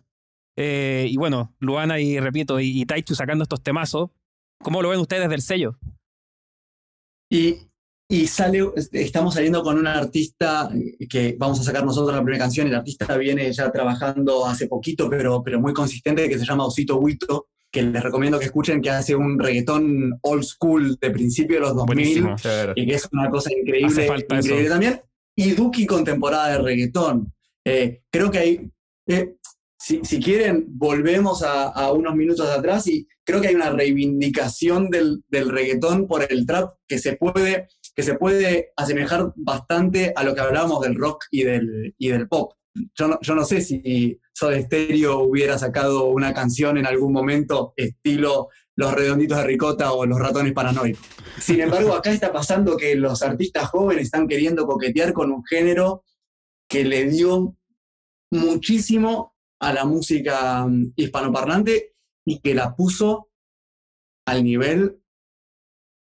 [0.57, 4.11] Eh, y bueno, Luana y repito, y, y Taichu sacando estos temazos.
[4.63, 5.79] ¿Cómo lo ven ustedes desde el sello?
[7.29, 7.66] Y
[8.09, 10.71] y sale, estamos saliendo con una artista
[11.09, 12.69] que vamos a sacar nosotros la primera canción.
[12.69, 16.99] El artista viene ya trabajando hace poquito, pero, pero muy consistente, que se llama Osito
[16.99, 21.61] Huito, que les recomiendo que escuchen, que hace un reggaetón old school de principio de
[21.63, 22.37] los 2000 Buenísimo.
[22.77, 24.71] y que es una cosa increíble, increíble eso.
[24.71, 25.01] también.
[25.35, 27.33] Y Duki con temporada de reggaetón.
[27.65, 28.71] Eh, creo que hay,
[29.09, 29.35] eh,
[29.77, 34.89] si, si quieren, volvemos a, a unos minutos atrás y creo que hay una reivindicación
[34.91, 40.23] del, del reggaetón por el trap que se puede que se puede asemejar bastante a
[40.23, 42.53] lo que hablábamos del rock y del, y del pop.
[42.95, 48.93] Yo no, sé si Soda Stereo hubiera sacado una canción en algún momento estilo Los
[48.93, 51.07] Redonditos de Ricota o Los Ratones Paranoicos.
[51.41, 56.05] Sin embargo, acá está pasando que los artistas jóvenes están queriendo coquetear con un género
[56.69, 57.57] que le dio
[58.31, 61.95] muchísimo a la música mm, hispanoparlante
[62.27, 63.31] y que la puso
[64.27, 65.01] al nivel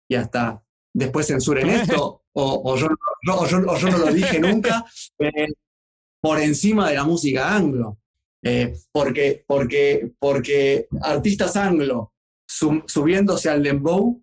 [0.09, 0.64] y hasta
[0.95, 4.85] después censuren esto, o, o yo, no- o yo- o yo no lo dije nunca,
[5.19, 5.47] eh,
[6.21, 7.99] por encima de la música anglo.
[8.47, 12.13] Eh, porque, porque, porque artistas anglo
[12.47, 14.21] su- subiéndose al dembow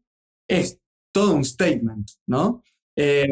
[0.48, 0.78] es
[1.12, 2.62] todo un statement, ¿no?
[2.96, 3.28] Eh,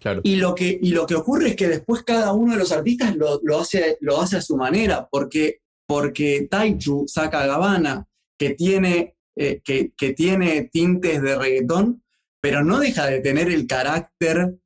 [0.00, 0.20] Claro.
[0.24, 3.14] y lo, que, y lo que ocurre es que después cada uno de los artistas
[3.14, 8.04] lo, lo hace, lo hace a su manera, porque, porque Taichu saca Gavana,
[8.36, 12.02] que tiene, eh, que, que tiene tintes de reggaetón,
[12.40, 14.56] pero no deja de tener el carácter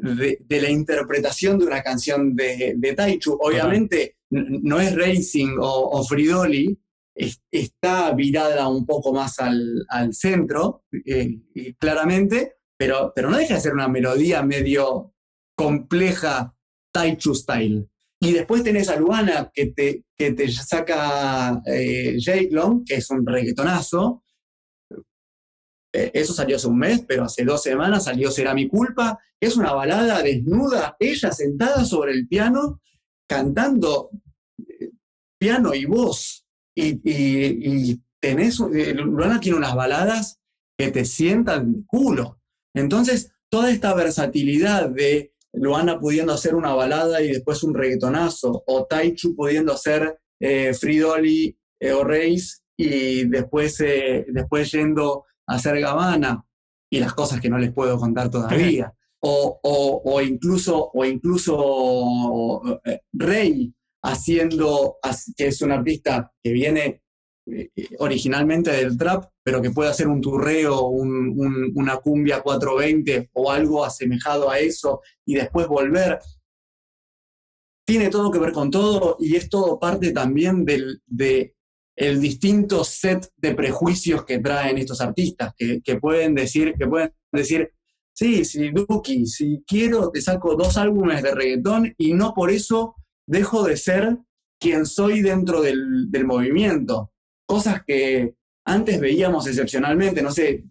[0.00, 3.38] de, de la interpretación de una canción de, de Taichu.
[3.40, 6.78] Obviamente no es Racing o, o Fridoli,
[7.14, 11.38] es- está virada un poco más al, al centro, eh,
[11.78, 15.14] claramente, pero, pero no deja de ser una melodía medio
[15.56, 16.54] compleja,
[16.92, 17.88] Taichu style.
[18.24, 22.16] Y después tenés a Luana que te, que te saca eh,
[22.52, 24.22] Long, que es un reggaetonazo.
[25.92, 29.18] Eh, Eso salió hace un mes, pero hace dos semanas salió Será mi culpa.
[29.40, 32.80] Es una balada desnuda, ella sentada sobre el piano,
[33.28, 34.10] cantando
[34.68, 34.90] eh,
[35.36, 36.46] piano y voz.
[36.76, 40.38] Y, y- y eh, Luana tiene unas baladas
[40.78, 42.40] que te sientan culo.
[42.72, 48.86] Entonces, toda esta versatilidad de Luana pudiendo hacer una balada y después un reggaetonazo, o
[48.86, 55.78] Taichu pudiendo hacer eh, Fridoli eh, o Reis y después, eh, después yendo a hacer
[55.80, 56.44] Gavana
[56.90, 58.92] y las cosas que no les puedo contar todavía.
[59.24, 62.60] O, o- o incluso, o incluso
[63.12, 63.72] Rey
[64.04, 64.96] haciendo,
[65.36, 67.01] que es un artista que viene
[67.98, 73.50] originalmente del trap, pero que puede hacer un turreo, un- un- una cumbia 420 o
[73.50, 76.18] algo asemejado a eso y después volver.
[77.84, 81.54] Tiene todo que ver con todo y es todo parte también del de
[81.96, 87.70] distinto set de prejuicios que traen estos artistas, que, que pueden decir, que pueden decir,
[88.14, 92.94] sí, sí, Duki, si quiero te saco dos álbumes de reggaetón y no por eso
[93.26, 94.16] dejo de ser
[94.58, 97.12] quien soy dentro del, del movimiento.
[97.46, 100.64] Cosas que antes veíamos excepcionalmente, no sé,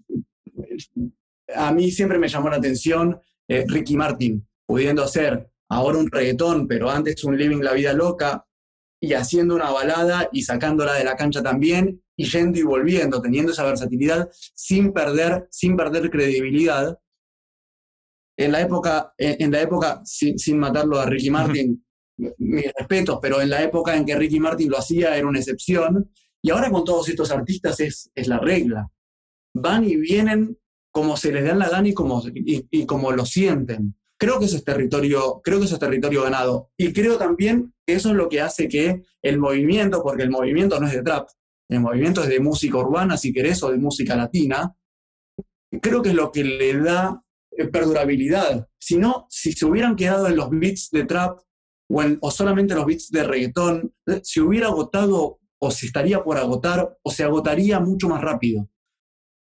[1.53, 6.67] a mí siempre me llamó la atención eh, Ricky Martin, pudiendo hacer ahora un reggaetón,
[6.67, 8.45] pero antes un Living la Vida Loca,
[9.03, 13.51] y haciendo una balada y sacándola de la cancha también, y yendo y volviendo, teniendo
[13.51, 16.99] esa versatilidad sin perder, sin perder credibilidad.
[18.37, 21.83] En la época, en, en la época sin, sin matarlo a Ricky Martin,
[22.37, 26.11] mis respetos, pero en la época en que Ricky Martin lo hacía era una excepción,
[26.41, 28.89] y ahora con todos estos artistas es, es la regla.
[29.53, 30.57] Van y vienen
[30.91, 33.95] como se les da la gana y como, y, como lo sienten.
[34.19, 36.69] Creo que eso es territorio, creo que territorio ganado.
[36.77, 40.79] Y creo también que eso es lo que hace que el movimiento, porque el movimiento
[40.79, 41.29] no es de trap,
[41.69, 44.75] el movimiento es de música urbana, si querés, o de música latina,
[45.81, 47.23] creo que es lo que le da
[47.57, 48.67] eh, perdurabilidad.
[48.77, 51.39] Si no, si se hubieran quedado en los beats de trap
[51.89, 56.37] o, o solamente los beats de reggaetón, eh, se hubiera agotado o se estaría por
[56.37, 58.67] agotar o se agotaría mucho más rápido.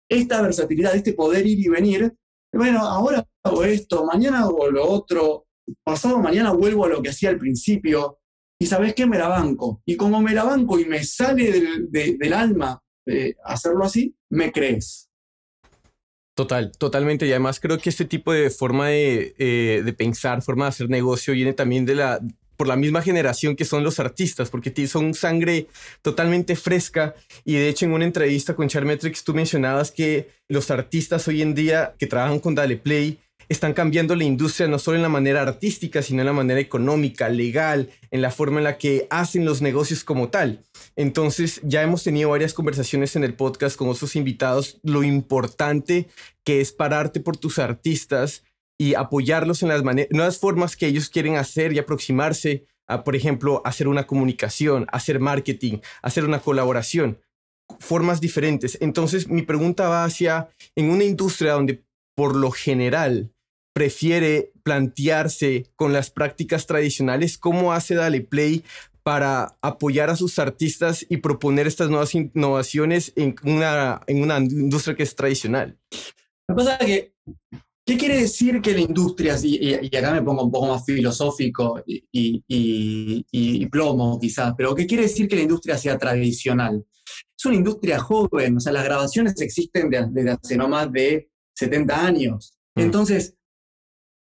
[0.08, 2.14] Esta versatilidad, este poder ir y venir,
[2.52, 5.46] bueno, ahora hago esto, mañana hago lo otro,
[5.84, 8.18] pasado mañana vuelvo a lo que hacía al principio,
[8.60, 9.82] y sabes qué, me la banco.
[9.86, 14.52] Y como me la banco y me sale del, de- alma eh, hacerlo así, me
[14.52, 15.08] crees.
[16.36, 17.26] Total, totalmente.
[17.26, 20.90] Y además creo que este tipo de forma de, eh, de pensar, forma de hacer
[20.90, 22.20] negocio, viene también de la,
[22.60, 25.68] por la misma generación que son los artistas, porque son sangre
[26.02, 27.14] totalmente fresca.
[27.42, 31.54] Y de hecho, en una entrevista con Charmetrix, tú mencionabas que los artistas hoy en
[31.54, 33.18] día que trabajan con Dale Play
[33.48, 37.30] están cambiando la industria no solo en la manera artística, sino en la manera económica,
[37.30, 40.62] legal, en la forma en la que hacen los negocios como tal.
[40.96, 46.08] Entonces, ya hemos tenido varias conversaciones en el podcast con otros invitados, lo importante
[46.44, 48.42] que es pararte por tus artistas
[48.80, 53.60] y apoyarlos en las nuevas formas que ellos quieren hacer y aproximarse a, por ejemplo,
[53.66, 57.20] hacer una comunicación, hacer marketing, hacer una colaboración.
[57.78, 58.78] formas diferentes.
[58.80, 61.84] Entonces, mi pregunta va hacia, en una industria donde
[62.16, 63.34] por lo general
[63.74, 68.64] prefiere plantearse con las prácticas tradicionales, ¿cómo hace Dale Play
[69.02, 74.96] para apoyar a sus artistas y proponer estas nuevas innovaciones en una, en una industria
[74.96, 75.78] que es tradicional?
[76.48, 77.14] Lo que pasa es que,
[77.90, 82.04] ¿qué quiere decir que la industria, y, acá me pongo un poco más filosófico y,
[82.12, 86.84] y, plomo quizás, pero ¿qué quiere decir que la industria sea tradicional?
[87.36, 92.06] Es una industria joven, o sea, las grabaciones existen desde, hace no más de 70
[92.06, 92.56] años.
[92.76, 92.80] Mm.
[92.80, 93.34] Entonces,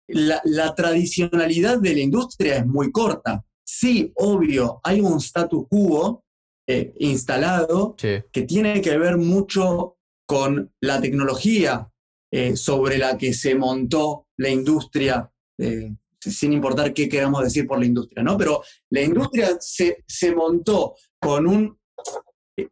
[0.06, 3.44] la, la, tradicionalidad de la industria es muy corta.
[3.64, 6.22] Sí, obvio, hay un status quo
[6.68, 11.90] eh, instalado que tiene que ver mucho con la tecnología
[12.38, 17.78] eh, sobre la que se montó la industria, eh, sin importar qué queramos decir por
[17.78, 18.36] la industria, ¿no?
[18.36, 21.80] Pero la industria se, se montó con, un,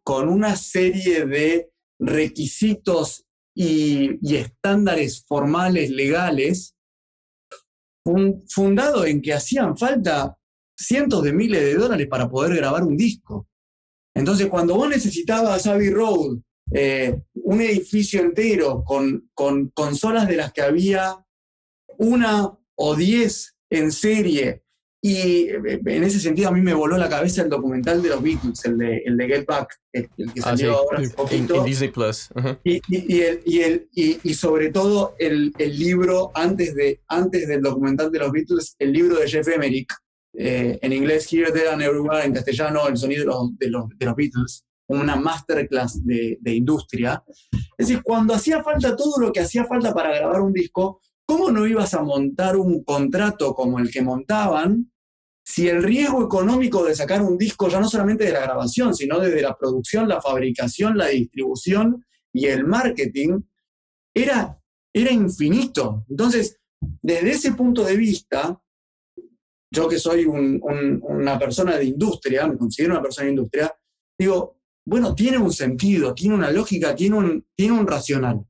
[0.03, 3.25] con una serie de requisitos
[3.57, 6.77] y, estándares formales legales
[8.51, 10.37] fundado en que hacían falta
[10.79, 13.49] cientos de miles de dólares para poder grabar un disco.
[14.15, 16.37] Entonces, cuando vos necesitabas Abbey Road,
[16.73, 21.17] eh, un edificio entero con, con consolas de las que había
[21.99, 24.65] una o diez en serie,
[25.01, 28.23] y eh, en ese sentido a mí me voló la cabeza el documental de los
[28.23, 31.57] Beatles, el de, el de Get Back, el, que ah, salió ahora hace poquito.
[31.57, 32.31] En, Disney Plus.
[32.65, 38.11] y, y, el, y, y, sobre todo el, el, libro, antes, de, antes del documental
[38.11, 39.93] de los Beatles, el libro de Jeff Emerick,
[40.37, 43.89] eh, en inglés Here, There and Everywhere, en castellano El sonido de los, de los,
[43.99, 47.23] de los Beatles, una masterclass de, de industria.
[47.77, 51.51] Es decir, cuando hacía falta todo lo que hacía falta para grabar un disco, ¿cómo
[51.51, 54.91] no ibas a montar un contrato como el que montaban
[55.45, 59.21] si el riesgo económico de sacar un disco, ya no solamente de la grabación, sino
[59.21, 63.41] desde la producción, la fabricación, la distribución y el marketing,
[64.15, 64.59] era,
[64.93, 66.07] era infinito.
[66.09, 68.59] Entonces, desde ese punto de vista,
[69.71, 73.77] yo que soy una persona de industria, me considero una persona de industria,
[74.19, 74.54] digo,
[74.87, 78.47] bueno, tiene un sentido, tiene una lógica, tiene un, tiene un racional.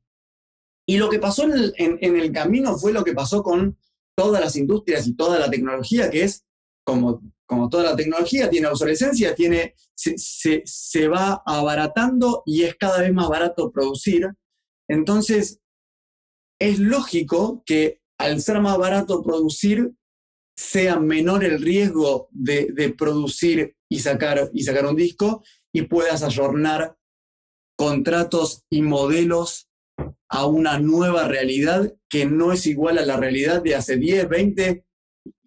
[0.86, 3.78] Y lo que pasó en el camino fue lo que pasó con
[4.16, 6.44] todas las industrias y toda la tecnología, que es
[6.84, 13.00] como, como toda la tecnología, tiene obsolescencia, tiene, se, se, va abaratando y es cada
[13.00, 14.28] vez más barato producir.
[14.88, 15.60] Entonces,
[16.60, 19.92] es lógico que al ser más barato producir,
[20.56, 25.42] sea menor el riesgo de, de, producir y sacar, y sacar un disco
[25.74, 26.96] y puedas ayornar
[27.76, 29.68] contratos y modelos
[30.28, 34.84] a una nueva realidad que no es igual a la realidad de hace 10, 20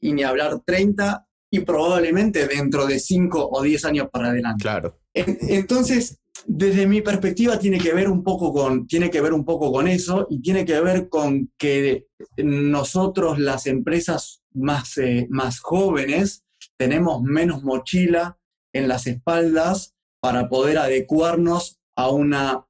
[0.02, 4.62] y ni hablar 30 y probablemente dentro de 5 o 10 años para adelante.
[4.62, 5.00] Claro.
[5.14, 9.72] Entonces, desde mi perspectiva tiene que ver un poco con tiene que ver un poco
[9.72, 16.44] con eso y tiene que ver con que nosotros las empresas más, eh, más jóvenes
[16.78, 18.38] tenemos menos mochila
[18.74, 22.66] en las espaldas para poder adecuarnos a una,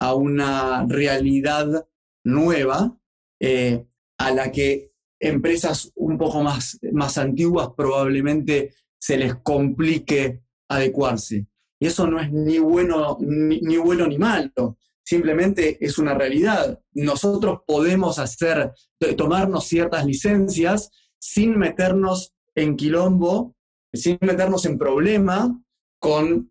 [0.00, 1.86] a una realidad
[2.24, 2.98] nueva
[3.40, 3.86] eh,
[4.18, 11.46] a la que empresas un poco más, más antiguas probablemente se les complique adecuarse.
[11.80, 16.80] Y eso no es ni bueno ni, bueno ni malo, simplemente es una realidad.
[16.92, 18.72] Nosotros podemos hacer,
[19.16, 23.54] tomarnos ciertas licencias sin meternos en quilombo,
[23.92, 25.62] sin meternos en problema
[26.00, 26.50] con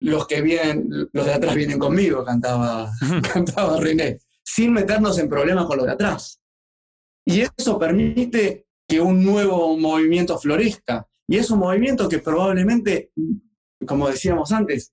[0.00, 2.90] los que vienen, los de atrás vienen conmigo, cantaba,
[3.32, 6.40] cantaba René, sin meternos en problemas con los de atrás.
[7.24, 11.06] Y eso permite que un nuevo movimiento florezca.
[11.28, 13.10] Y es un movimiento que probablemente,
[13.84, 14.92] como decíamos antes,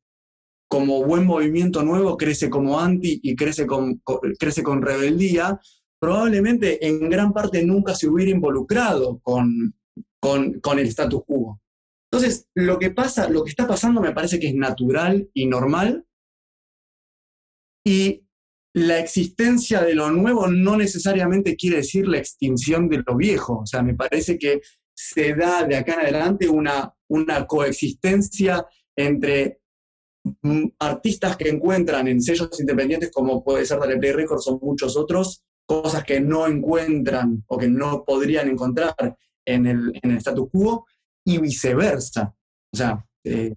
[0.67, 4.01] como buen movimiento nuevo crece como anti y crece con,
[4.39, 5.59] crece con rebeldía,
[5.99, 9.75] probablemente en gran parte nunca se hubiera involucrado con,
[10.19, 11.61] con, con el status quo.
[12.13, 16.05] Entonces, lo que pasa, lo que está pasando me parece que es natural y normal.
[17.83, 18.27] Y
[18.75, 23.61] la existencia de lo nuevo no necesariamente quiere decir la extinción de lo viejo.
[23.61, 24.61] O sea, me parece que
[24.95, 28.63] se da de acá en adelante una, una coexistencia
[28.95, 29.61] entre
[30.43, 34.95] mm, artistas que encuentran en sellos independientes como puede ser Dale Play Records o muchos
[34.97, 40.47] otros, cosas que no encuentran o que no podrían encontrar en el, en el status
[40.51, 40.85] quo
[41.25, 42.35] y viceversa.
[42.71, 43.55] O sea, eh,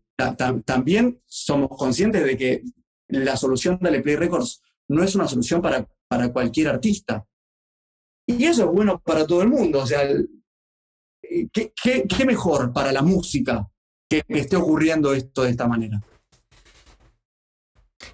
[0.65, 2.63] también somos conscientes de que
[3.09, 7.27] la solución de Play Records no es una solución para, para cualquier artista.
[8.27, 9.81] Y eso es bueno para todo el mundo.
[9.81, 10.09] O sea,
[11.53, 13.69] ¿qué, qué, mejor para la música
[14.09, 16.03] que, esté ocurriendo esto de esta manera?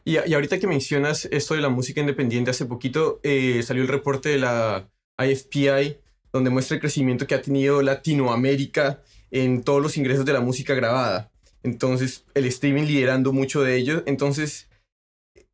[0.04, 3.88] Y, y ahorita que mencionas esto de la música independiente, hace poquito eh, salió el
[3.88, 5.98] reporte de la IFPI
[6.32, 9.02] donde muestra el crecimiento que ha tenido Latinoamérica
[9.32, 11.32] en todos los ingresos de la música grabada.
[11.64, 14.02] Entonces, el streaming liderando mucho de ello.
[14.06, 14.68] Entonces,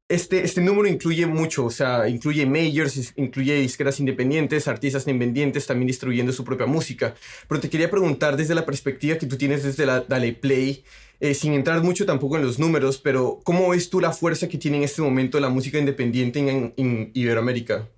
[0.09, 5.87] este, este número incluye mucho, o sea, incluye majors, incluye disqueras independientes, artistas independientes también
[5.87, 7.15] distribuyendo su propia música.
[7.47, 10.83] Pero te quería preguntar desde la perspectiva que tú tienes desde la Dale Play,
[11.21, 14.57] eh, sin entrar mucho tampoco en los números, pero ¿cómo ves tú la fuerza que
[14.57, 17.89] tiene en este momento la música independiente en, en Iberoamérica?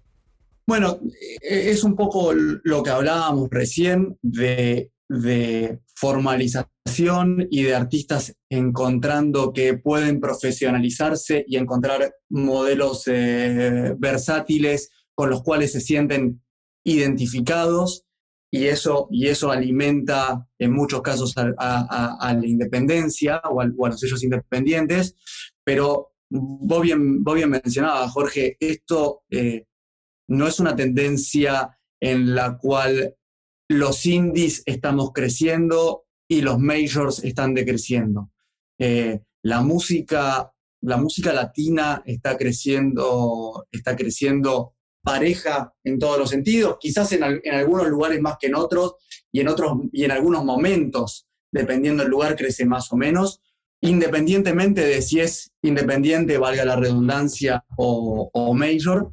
[0.66, 0.98] Bueno,
[1.42, 9.52] e, es un poco lo que hablábamos recién de, de formalización y de artistas encontrando
[9.52, 16.40] que pueden profesionalizarse y encontrar modelos eh, versátiles con los cuales se sienten
[16.84, 18.04] identificados
[18.52, 24.22] y eso, y eso alimenta en muchos casos a, la independencia o a, los sellos
[24.22, 25.16] independientes,
[25.64, 27.52] pero vos bien, vos bien
[28.12, 29.66] Jorge, esto eh,
[30.28, 33.16] no es una tendencia en la cual
[33.70, 38.32] los indies estamos creciendo y los majors están decreciendo.
[38.76, 46.78] Eh, la, música, la música latina está creciendo, está creciendo pareja en todos los sentidos,
[46.80, 48.96] quizás en, algunos lugares más que en otros
[49.30, 53.40] y en, otros, y en algunos momentos, dependiendo del lugar, crece más o menos,
[53.80, 59.12] independientemente de si es independiente, valga la redundancia, o, o major.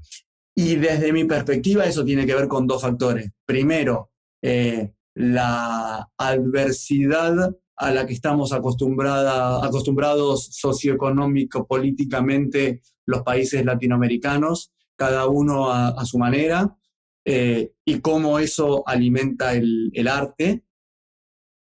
[0.55, 3.29] Y desde mi perspectiva eso tiene que ver con dos factores.
[3.45, 4.09] Primero,
[4.41, 15.71] eh, la adversidad a la que estamos acostumbrados socioeconómico, políticamente los países latinoamericanos, cada uno
[15.71, 16.75] a, su manera,
[17.23, 20.63] eh, y cómo eso alimenta el, arte,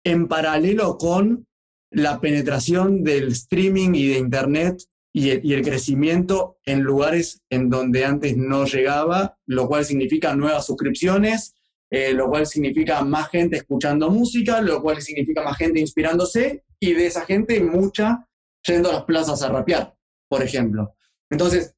[0.06, 1.46] en paralelo con
[1.92, 8.38] la penetración del streaming y de Internet y el, crecimiento en lugares en donde antes
[8.38, 11.56] no llegaba, lo cual significa nuevas suscripciones,
[11.90, 16.94] eh, lo cual significa más gente escuchando música, lo cual significa más gente inspirándose y
[16.94, 18.28] de esa gente mucha
[18.66, 19.96] yendo a las plazas a rapear,
[20.30, 20.96] por ejemplo.
[21.30, 21.74] Entonces,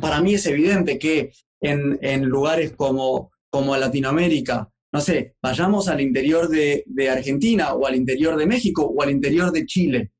[0.00, 6.00] para mí es evidente que en, en lugares como, como Latinoamérica, no sé, vayamos al
[6.00, 10.12] interior de, de, Argentina o al interior de México o al interior de Chile.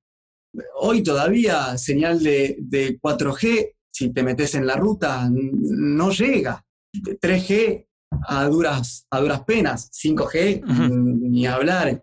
[0.77, 6.65] Hoy todavía señal de, de 4G, si te metes en la ruta, no llega.
[6.93, 7.87] 3G
[8.27, 9.91] a duras, a duras penas.
[9.93, 12.03] 5G, ni hablar.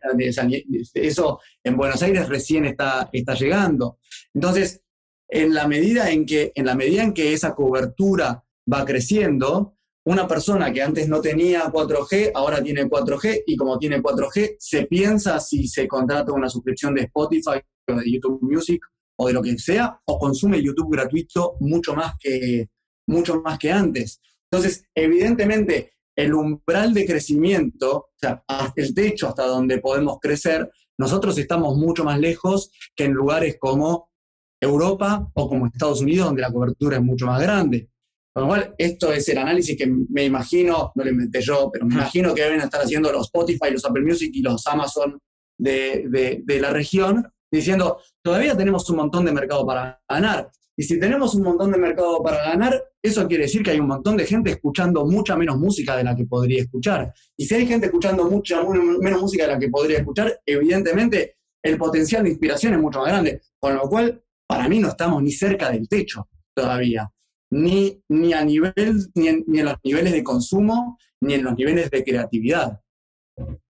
[0.93, 3.99] Eso en Buenos Aires recién está, está llegando.
[4.33, 4.81] Entonces,
[5.27, 10.27] en la, medida en, que, en la medida en que esa cobertura va creciendo, una
[10.27, 15.39] persona que antes no tenía 4G, ahora tiene 4G, y como tiene 4G, se piensa
[15.39, 18.81] si se contrata una suscripción de Spotify o de YouTube Music
[19.17, 22.69] o de lo que sea, o consume YouTube gratuito mucho más que,
[23.07, 24.19] mucho más que antes.
[24.51, 28.43] Entonces, evidentemente, el umbral de crecimiento, o sea,
[28.75, 34.11] el techo hasta donde podemos crecer, nosotros estamos mucho más lejos que en lugares como
[34.59, 37.89] Europa o como Estados Unidos, donde la cobertura es mucho más grande.
[38.33, 41.85] Con lo cual, esto es el análisis que me imagino, no lo inventé yo, pero
[41.85, 45.19] me imagino que deben estar haciendo los Spotify, los Apple Music y los Amazon
[45.57, 50.49] de, de la región, diciendo, todavía tenemos un montón de mercado para ganar.
[50.77, 53.87] Y si tenemos un montón de mercado para ganar, eso quiere decir que hay un
[53.87, 57.13] montón de gente escuchando mucha menos música de la que podría escuchar.
[57.35, 61.77] Y si hay gente escuchando mucha menos música de la que podría escuchar, evidentemente el
[61.77, 63.41] potencial de inspiración es mucho más grande.
[63.59, 67.11] Con lo cual, para mí no estamos ni cerca del techo todavía.
[67.51, 71.55] Ni, ni a nivel, ni en, ni en los niveles de consumo, ni en los
[71.55, 72.81] niveles de creatividad.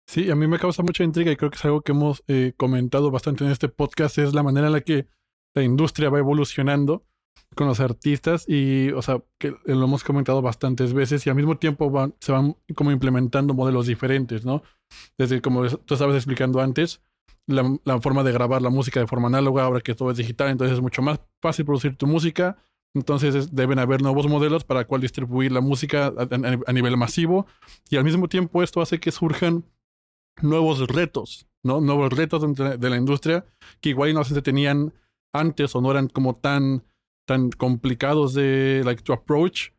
[0.07, 2.53] Sí, a mí me causa mucha intriga y creo que es algo que hemos eh,
[2.57, 5.09] comentado bastante en este podcast, es la manera en la que
[5.55, 7.06] la industria va evolucionando
[7.55, 11.57] con los artistas y, o sea, que lo hemos comentado bastantes veces y al mismo
[11.57, 14.63] tiempo van, se van como implementando modelos diferentes, ¿no?
[15.17, 17.01] Desde, como tú estabas explicando antes,
[17.47, 20.77] la, forma de grabar la música de forma análoga, ahora que todo es digital, entonces
[20.77, 22.57] es mucho más fácil producir tu música,
[22.95, 26.29] entonces deben haber nuevos modelos para cual distribuir la música a,
[26.67, 27.47] a, nivel masivo
[27.91, 29.65] y al mismo tiempo esto hace que surjan
[30.43, 31.81] nuevos retos, ¿no?
[31.81, 33.47] Nuevos retos de, de la industria
[33.81, 34.93] que igual no se tenían
[35.33, 36.85] antes o no eran como tan,
[37.27, 39.71] tan complicados de like, to approach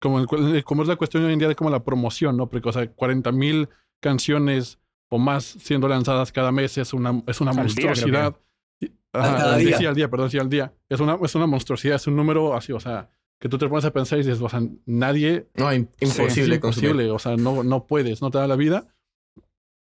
[0.00, 2.48] como, como es la cuestión hoy en día de como la promoción, ¿no?
[2.48, 3.68] Porque, o sea, 40 mil
[4.00, 4.78] canciones
[5.08, 8.36] o más siendo lanzadas cada mes es una, es una monstruosidad.
[8.78, 9.88] Día, día.
[9.88, 10.74] al día, perdón, sí al día.
[10.88, 13.84] Es una, es una monstruosidad, es un número así, o sea, que tú te pones
[13.84, 15.48] a pensar y dices, o sea, nadie...
[15.54, 16.56] No, imposible.
[16.56, 18.88] imposible, o sea, no, no puedes, no te da la vida.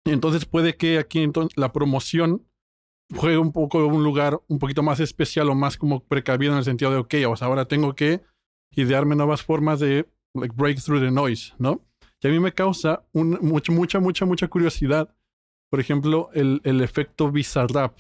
[0.04, 2.46] Y entonces puede que aquí entonces, la promoción
[3.14, 6.64] juegue un poco un lugar un poquito más especial o más como precavido en el
[6.64, 8.22] sentido de, ok, o ahora tengo que
[8.72, 11.82] idearme nuevas formas de like, break the noise, ¿no?
[12.22, 15.14] Y a mí me causa un, mucha, mucha, mucha, mucha curiosidad,
[15.70, 17.96] por ejemplo, el, el efecto Bizarrap.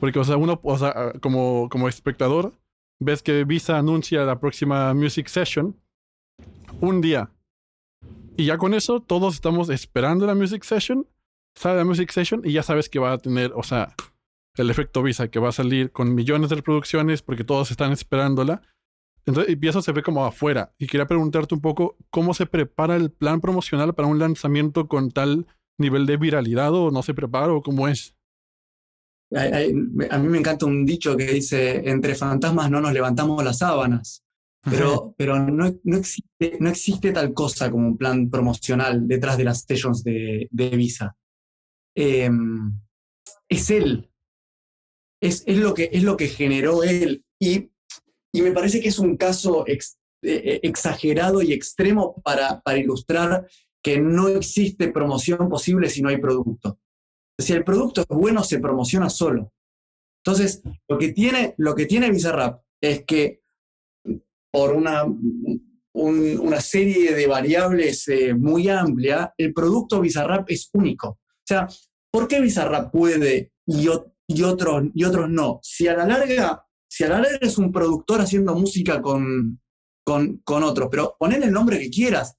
[0.00, 2.54] Porque, o sea, uno, o sea, como, como espectador,
[3.00, 5.76] ves que Visa anuncia la próxima Music Session
[6.80, 7.30] un día.
[8.36, 11.06] Y ya con eso, todos estamos esperando la Music Session,
[11.54, 13.94] sale la Music Session y ya sabes que va a tener, o sea,
[14.56, 18.62] el efecto Visa, que va a salir con millones de reproducciones porque todos están esperándola.
[19.26, 20.72] Entonces, y eso se ve como afuera.
[20.78, 25.10] Y quería preguntarte un poco cómo se prepara el plan promocional para un lanzamiento con
[25.10, 25.46] tal
[25.78, 28.16] nivel de viralidad o no se prepara o cómo es.
[29.30, 34.24] A mí me encanta un dicho que dice, entre fantasmas no nos levantamos las sábanas,
[34.62, 39.44] pero, pero no, no, existe, no existe tal cosa como un plan promocional detrás de
[39.44, 41.14] las stations de, de Visa.
[42.00, 42.80] Em,
[43.48, 44.08] es él,
[45.20, 47.72] es, es, lo que, es lo que generó él y,
[48.32, 53.48] y me parece que es un caso ex, eh, exagerado y extremo para, para ilustrar
[53.82, 56.78] que no existe promoción posible si no hay producto.
[57.36, 59.52] Si el producto es bueno, se promociona solo.
[60.24, 63.42] Entonces, lo que tiene, lo que tiene Bizarrap es que
[64.52, 65.04] por una,
[65.94, 71.18] una serie de variables eh, muy amplia, el producto Bizarrap es único.
[71.48, 71.66] Sea,
[72.12, 75.60] ¿por qué Bizarrap puede y, otros, y otros no?
[75.62, 79.58] Si a la larga, si a la larga es un productor haciendo música con,
[80.04, 82.36] con, con otros, pero ponle el nombre que quieras,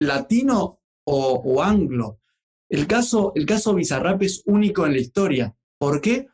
[0.00, 2.20] latino o, o anglo,
[2.68, 5.56] el caso, el caso Bizarrap es único en la historia.
[5.78, 6.26] ¿Por qué?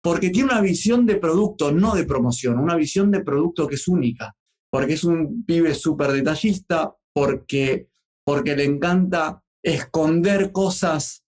[0.00, 3.88] Porque tiene una visión de producto, no de promoción, una visión de producto que es
[3.88, 4.36] única.
[4.70, 7.88] Porque es un pibe súper detallista, porque,
[8.24, 11.24] porque le encanta esconder cosas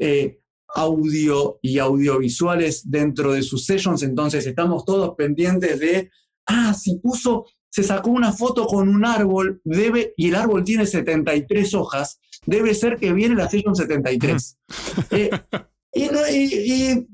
[0.00, 0.40] eh,
[0.74, 4.02] audio y audiovisuales dentro de sus sessions.
[4.02, 6.10] Entonces estamos todos pendientes de,
[6.46, 10.86] ah, si puso, se sacó una foto con un árbol, debe, y el árbol tiene
[10.86, 14.58] 73 hojas, debe ser que viene la Session 73.
[15.10, 15.30] Eh,
[15.94, 17.06] y,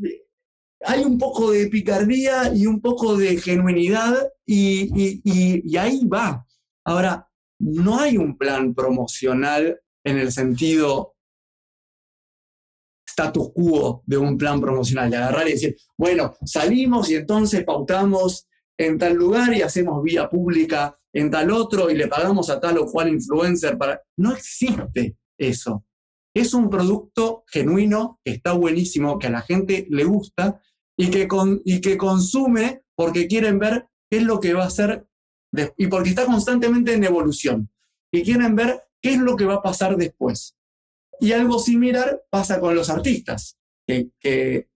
[0.87, 6.47] hay un poco de picardía y un poco de genuinidad y, ahí va.
[6.85, 11.15] Ahora, no hay un plan promocional en el sentido
[13.07, 18.49] status quo de un plan promocional, de agarrar y decir, bueno, salimos y entonces pautamos
[18.77, 22.79] en tal lugar y hacemos vía pública en tal otro y le pagamos a tal
[22.79, 24.03] o cual influencer para...
[24.17, 25.85] No existe eso.
[26.35, 30.61] Es un producto genuino, que está buenísimo, que a la gente le gusta
[30.99, 34.69] y que, con, y que consume porque quieren ver qué es lo que va a
[34.69, 35.07] hacer
[35.77, 37.71] y porque está constantemente en evolución.
[38.13, 40.57] Y quieren ver qué es lo que va a pasar después.
[41.21, 44.67] Y algo similar pasa con los artistas que,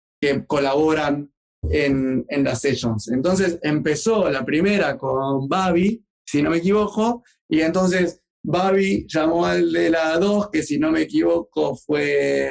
[0.47, 3.09] colaboran en, las sessions.
[3.09, 9.72] Entonces empezó la primera con Babi, si no me equivoco, y entonces Babi llamó al
[9.72, 12.51] de la 2, que si no me equivoco fue,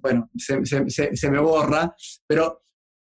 [0.00, 1.94] bueno, se, me borra,
[2.26, 2.62] pero,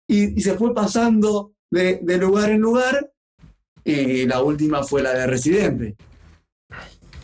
[0.08, 3.12] y, se fue pasando de, lugar en lugar,
[3.84, 5.96] y la última fue la de Residente.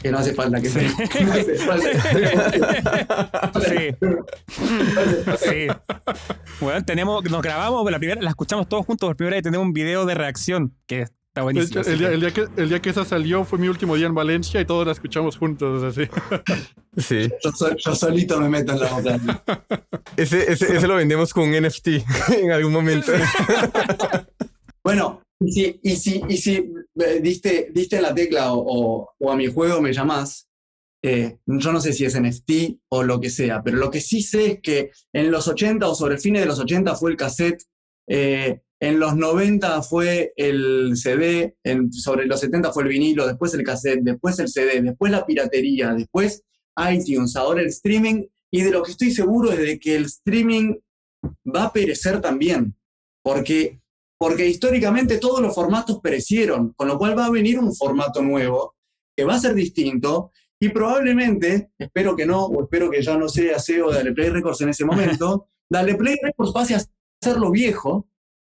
[0.01, 0.81] Que no hace falta que se.
[1.23, 1.89] No hace falta
[3.61, 3.95] sí.
[5.37, 5.67] sí.
[6.59, 9.65] Bueno, tenemos, nos grabamos, la primera, la escuchamos todos juntos por primera vez y tenemos
[9.65, 11.81] un video de reacción que Está buenísimo.
[11.85, 14.65] El, día, que, el día que esa salió fue mi último día en Valencia y
[14.65, 16.09] todos la escuchamos juntos, así.
[16.97, 17.31] Sí.
[17.41, 19.41] Yo, solito me meto en la montaña.
[20.17, 21.87] ese, ese, lo vendemos con un NFT
[22.37, 23.13] en algún momento.
[24.83, 29.47] bueno, y si, y si, y si eh, diste, la tecla o, o, a mi
[29.47, 30.47] juego me llamás,
[31.03, 34.21] eh, yo no sé si es NFT o lo que sea, pero lo que sí
[34.21, 37.63] sé es que en los 80 o sobre fines de los 80 fue el cassette
[38.07, 43.53] eh, en los 90 fue el CD, en, sobre los 70 fue el vinilo, después
[43.53, 46.43] el cassette, después el CD, después la piratería, después
[46.91, 48.25] iTunes, ahora el streaming.
[48.49, 50.75] Y de lo que estoy seguro es de que el streaming
[51.45, 52.75] va a perecer también,
[53.23, 53.80] porque,
[54.21, 58.75] porque históricamente todos los formatos perecieron, con lo cual va a venir un formato nuevo
[59.17, 63.27] que va a ser distinto y probablemente, espero que no, o espero que ya no
[63.27, 66.83] sea CEO de Dale Play Records en ese momento, Dale Play Records pase a
[67.19, 68.09] ser lo viejo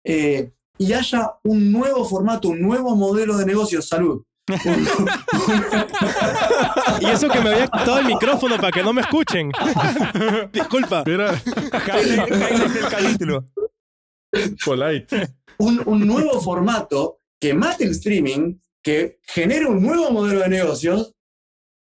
[0.03, 3.81] eh, y haya un nuevo formato, un nuevo modelo de negocio.
[3.81, 4.21] Salud.
[7.01, 9.51] y eso que me había quitado el micrófono para que no me escuchen.
[10.53, 11.03] Disculpa.
[11.07, 11.41] Mira.
[15.57, 21.15] Un, un nuevo formato que mate el streaming, que genere un nuevo modelo de negocios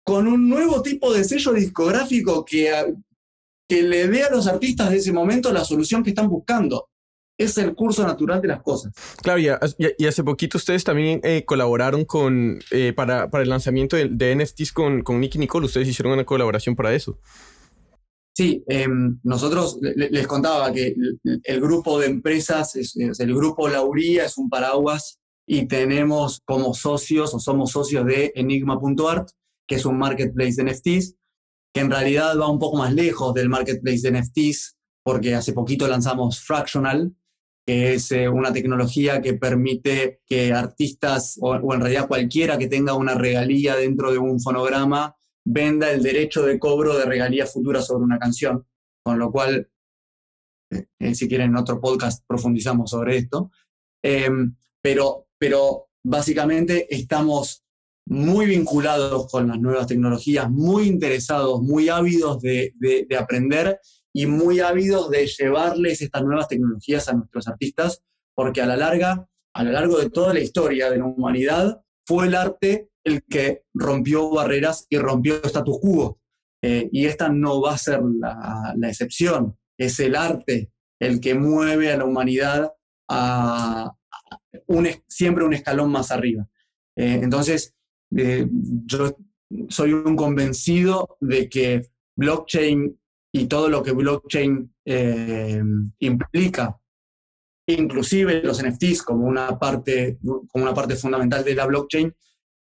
[0.05, 2.95] con un nuevo tipo de sello discográfico que,
[3.69, 6.89] que le dé a los artistas de ese momento la solución que están buscando.
[7.39, 8.93] Es el curso natural de las cosas.
[9.23, 14.37] Claro, y, hace poquito ustedes también eh, colaboraron con, eh, para, para, el lanzamiento de,
[14.37, 15.65] NFTs con, con Nicky Nicole.
[15.65, 17.19] Ustedes hicieron una colaboración para eso.
[18.41, 20.95] Sí, em, nosotros les contaba que
[21.45, 27.35] el, grupo de empresas, es, el grupo Lauría es un paraguas y tenemos como socios
[27.35, 29.29] o somos socios de Enigma.art,
[29.69, 31.17] que es un marketplace de NFTs,
[31.75, 34.75] que en realidad va un poco más lejos del marketplace de NFTs,
[35.05, 37.15] porque hace poquito lanzamos Fractional,
[37.67, 42.69] que es eh, una tecnología que permite que artistas, o, o en realidad cualquiera que
[42.69, 45.15] tenga una regalía dentro de un fonograma,
[45.45, 48.67] venda el derecho de cobro de regalías futuras sobre una canción,
[49.03, 49.69] con lo cual,
[50.71, 53.51] eh, eh, si quieren en otro podcast profundizamos sobre esto,
[54.03, 57.65] em, pero, pero básicamente estamos
[58.07, 63.79] muy vinculados con las nuevas tecnologías, muy interesados, muy ávidos de, de aprender
[64.13, 68.03] y muy ávidos de llevarles estas nuevas tecnologías a nuestros artistas,
[68.35, 72.27] porque a la larga, a lo largo de toda la historia de la humanidad, fue
[72.27, 76.21] el arte el que rompió barreras y rompió status quo.
[76.63, 79.57] Eh, y esta no va a ser la, excepción.
[79.79, 80.71] Es el arte
[81.01, 82.73] el que mueve a la humanidad
[83.09, 83.95] a,
[85.09, 86.47] siempre un escalón más arriba.
[86.97, 87.75] Eh, entonces,
[88.15, 88.47] eh,
[88.85, 89.17] yo
[89.69, 92.99] soy un convencido de que blockchain
[93.33, 94.75] y todo lo que blockchain
[96.01, 96.81] implica,
[97.67, 102.13] inclusive los NFTs como una parte, como una parte fundamental de la blockchain,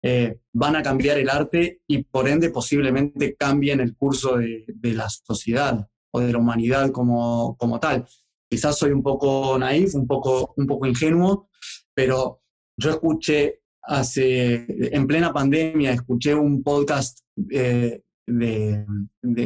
[0.03, 5.09] eh, van a cambiar el arte y por ende posiblemente cambien el curso de, la
[5.09, 8.07] sociedad o de la humanidad como, tal.
[8.49, 11.49] Quizás soy un poco naif, un poco, un poco ingenuo,
[11.93, 12.41] pero
[12.77, 17.19] yo escuché hace, en plena pandemia, escuché un podcast
[17.49, 18.85] eh, de,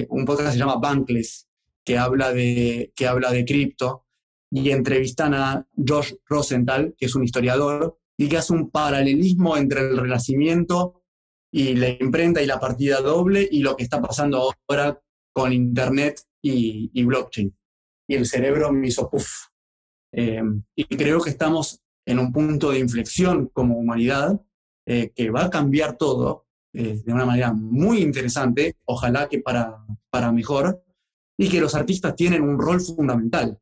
[0.09, 1.47] un podcast que se llama Bankless,
[1.83, 4.05] que habla de, que habla de cripto,
[4.51, 9.82] y entrevistan a Josh Rosenthal, que es un historiador, y que hace un paralelismo entre
[9.82, 11.01] el renacimiento
[11.51, 15.01] y la imprenta y la partida doble y lo que está pasando ahora
[15.34, 17.51] con Internet y, blockchain.
[18.07, 19.47] Y el cerebro me hizo puff.
[20.13, 24.39] Em, y creo que estamos en un punto de inflexión como humanidad
[24.86, 26.45] eh, que va a cambiar todo
[26.76, 30.84] eh, de una manera muy interesante, ojalá que para, para mejor,
[31.39, 33.59] y que los artistas tienen un rol fundamental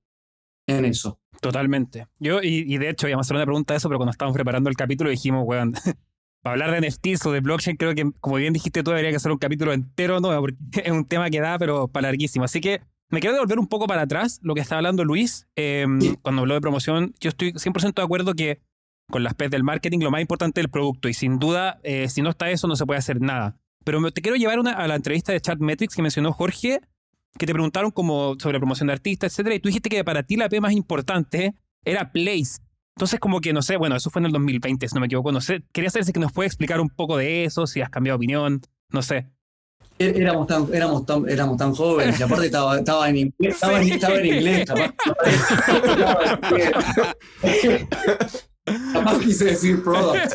[0.68, 1.19] en eso.
[1.42, 2.08] Totalmente.
[2.20, 4.70] Yo, y, de hecho, íbamos a hacer una pregunta de eso, pero cuando estábamos preparando
[4.70, 5.74] el capítulo dijimos, weón,
[6.42, 9.18] para hablar de NFTs o de blockchain, creo que, como bien dijiste tú, debería que
[9.18, 10.30] hacer un capítulo entero, ¿no?
[10.40, 12.46] Porque es un tema que da, pero para larguísimo.
[12.46, 15.48] Así que me quiero devolver un poco para atrás lo que estaba hablando Luis.
[15.56, 18.62] Em, cuando habló de promoción, yo estoy 100% de acuerdo que
[19.10, 21.10] con las PES del marketing lo más importante es el producto.
[21.10, 23.58] Y sin duda, eh, si no está eso, no se puede hacer nada.
[23.84, 26.82] Pero te quiero llevar a la entrevista de Chatmetrics que mencionó Jorge,
[27.38, 30.36] que te preguntaron como sobre promoción de artistas, etcétera, y tú dijiste que para ti
[30.36, 31.54] la P más importante
[31.86, 32.60] era Place.
[32.96, 35.32] Entonces, como que no sé, bueno, eso fue en el 2020, si no me equivoco,
[35.32, 35.64] no sé.
[35.72, 38.62] Quería saber si que nos puede explicar un poco de eso, si has cambiado opinión,
[38.92, 39.30] no sé.
[40.00, 43.82] E-, éramos tan, éramos tan, éramos tan jóvenes, y aparte estaba, estaba en inglés, estaba,
[43.82, 44.94] en, estaba en inglés, capaz,
[48.94, 50.32] capaz quise decir product.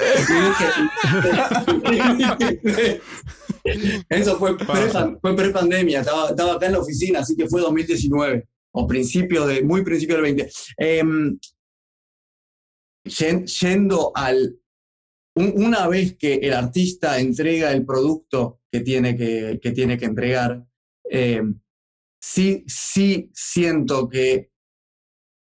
[4.09, 9.47] Eso fue pre-pandemia, estaba, estaba, acá en la oficina, así que fue 2019, o principio
[9.47, 10.51] de, muy principio del 20.
[10.77, 11.39] Em,
[13.05, 14.59] yendo al...
[15.35, 20.63] una vez que el artista entrega el producto que tiene que, que tiene que entregar,
[21.05, 21.59] em,
[22.21, 24.51] sí, sí siento que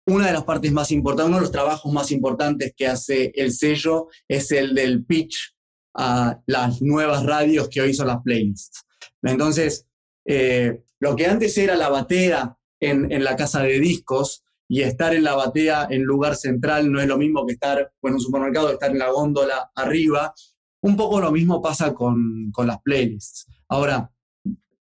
[0.06, 3.52] una de las partes más importantes, uno de los trabajos más importantes que hace el
[3.52, 5.56] sello es el del pitch
[5.96, 8.84] a las nuevas radios que hoy son las playlists.
[9.22, 9.86] Entonces,
[10.26, 15.14] eh, lo que antes era la batea en, en, la casa de discos y estar
[15.14, 18.72] en la batea en lugar central no es lo mismo que estar en un supermercado,
[18.72, 20.34] estar en la góndola arriba.
[20.82, 23.48] Un poco lo mismo pasa con, con las playlists.
[23.68, 24.10] Ahora,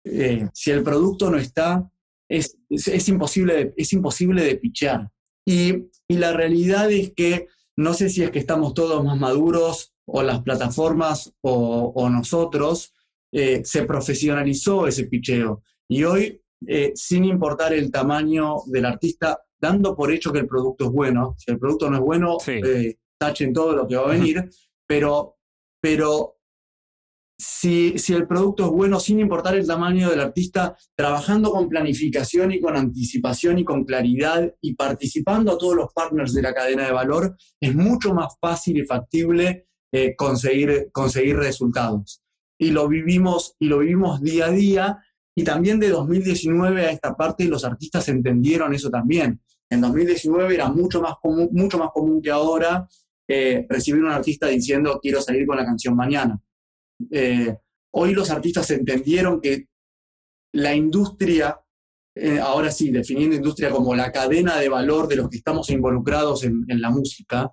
[0.04, 1.90] eh, si el producto no está,
[2.32, 5.10] es, es, imposible, de, es imposible de pichear.
[5.46, 9.94] Y, y la realidad es que no sé si es que estamos todos más maduros
[10.06, 12.94] o las plataformas o, nosotros,
[13.32, 15.64] eh, se profesionalizó ese picheo.
[15.90, 20.86] Y hoy, eh, sin importar el tamaño del artista, dando por hecho que el producto
[20.86, 24.14] es bueno, si el producto no es bueno, eh, tachen todo lo que va a
[24.14, 24.50] venir,
[24.88, 25.38] pero,
[25.80, 26.41] pero
[27.42, 32.62] si, el producto es bueno, sin importar el tamaño del artista, trabajando con planificación y
[32.62, 36.92] con anticipación y con claridad y participando a todos los partners de la cadena de
[36.92, 42.22] valor, es mucho más fácil y factible eh, conseguir, conseguir resultados.
[42.60, 45.00] Y lo, vivimos, y lo vivimos día a día
[45.36, 49.42] Y también de 2019 a esta parte los artistas entendieron eso también.
[49.68, 52.88] En 2019 era mucho más común, mucho más común que ahora
[53.28, 56.40] eh, recibir un artista diciendo quiero salir con la canción mañana.
[57.10, 57.56] Eh,
[57.94, 59.68] hoy los artistas entendieron que
[60.54, 61.60] la industria,
[62.16, 66.44] eh, ahora sí, definiendo industria como la cadena de valor de los que estamos involucrados
[66.44, 67.52] en, la música,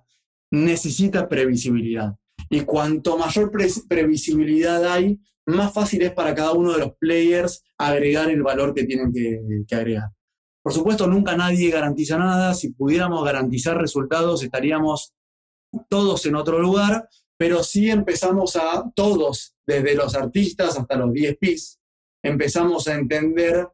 [0.51, 2.15] necesita previsibilidad.
[2.49, 3.51] Y cuanto mayor
[3.87, 8.83] previsibilidad hay, más fácil es para cada uno de los players agregar el valor que
[8.83, 10.09] tienen que, agregar.
[10.61, 12.53] Por supuesto, nunca nadie garantiza nada.
[12.53, 15.13] Si pudiéramos garantizar resultados, estaríamos
[15.87, 17.07] todos en otro lugar,
[17.39, 21.79] pero sí empezamos a todos, desde los artistas hasta los DSPs,
[22.21, 23.65] empezamos a entender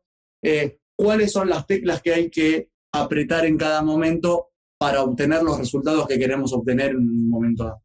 [0.43, 5.57] eh, cuáles son las teclas que hay que apretar en cada momento para obtener los
[5.57, 7.83] resultados que queremos obtener en un momento dado.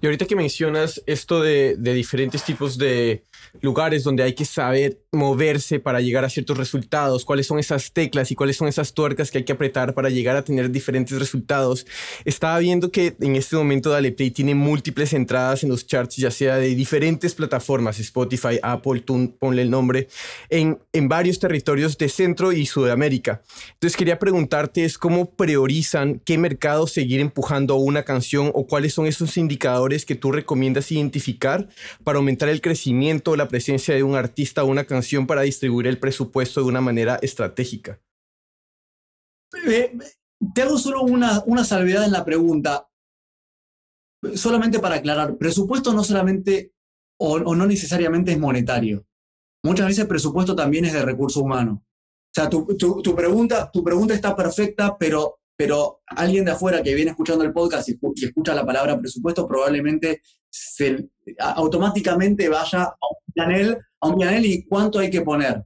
[0.00, 3.24] Y ahorita que mencionas esto de, diferentes tipos de
[3.60, 8.30] lugares donde hay que saber moverse para llegar a ciertos resultados, cuáles son esas teclas
[8.30, 11.86] y cuáles son esas tuercas que hay que apretar para llegar a tener diferentes resultados,
[12.24, 16.30] estaba viendo que en este momento Dale Play tiene múltiples entradas en los charts, ya
[16.30, 19.04] sea de diferentes plataformas, Spotify, Apple,
[19.38, 20.08] ponle el nombre,
[20.50, 23.42] en, en varios territorios de Centro y Sudamérica.
[23.74, 29.06] Entonces quería preguntarte es cómo priorizan qué mercado seguir empujando una canción o cuáles son
[29.06, 31.68] esos indicadores que tú recomiendas identificar
[32.04, 35.98] para aumentar el crecimiento la presencia de un artista o una canción para distribuir el
[35.98, 38.00] presupuesto de una manera estratégica?
[39.66, 39.96] Eh,
[40.54, 42.90] te hago solo una, una salvedad en la pregunta,
[44.34, 46.74] solamente para aclarar, presupuesto no solamente
[47.18, 49.06] o, no necesariamente es monetario.
[49.64, 51.84] Muchas veces presupuesto también es de recurso humano.
[51.84, 56.94] O sea, tu, tu, pregunta, tu pregunta está perfecta, pero pero alguien de afuera que
[56.94, 63.34] viene escuchando el podcast y, escucha la palabra presupuesto probablemente se, automáticamente vaya a un
[63.34, 65.64] panel, a un y cuánto hay que poner.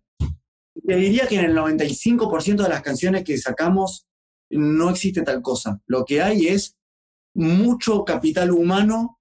[0.87, 4.07] Te diría que en el 95% de las canciones que sacamos
[4.51, 5.81] no existe tal cosa.
[5.87, 6.77] Lo que hay es
[7.35, 9.19] mucho capital humano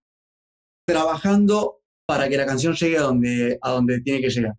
[0.85, 4.55] trabajando para que la canción llegue a donde, a donde tiene que llegar.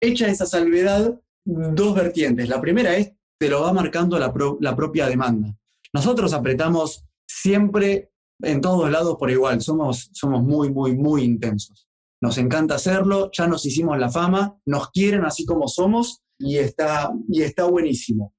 [0.00, 2.48] Hecha esa salvedad, dos vertientes.
[2.48, 5.52] La primera es te lo va marcando la, propia demanda.
[5.92, 8.11] Nosotros apretamos siempre
[8.42, 11.88] en todos lados por igual, somos, somos muy, muy, muy intensos.
[12.20, 17.12] Nos encanta hacerlo, ya nos hicimos la fama, nos quieren así como somos y está,
[17.28, 18.34] y está buenísimo.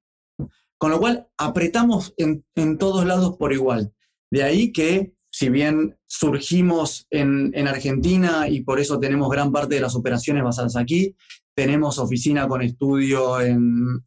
[0.77, 3.93] Con lo cual, apretamos en, en todos lados por igual.
[4.31, 9.75] De ahí que, si bien surgimos en, en, Argentina y por eso tenemos gran parte
[9.75, 11.15] de las operaciones basadas aquí,
[11.55, 14.03] tenemos oficina con estudio en,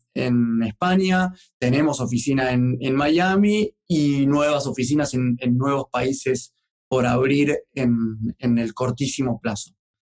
[0.64, 6.54] España, tenemos oficina en, Miami y nuevas oficinas en, nuevos países
[6.88, 9.72] por abrir en, el cortísimo plazo.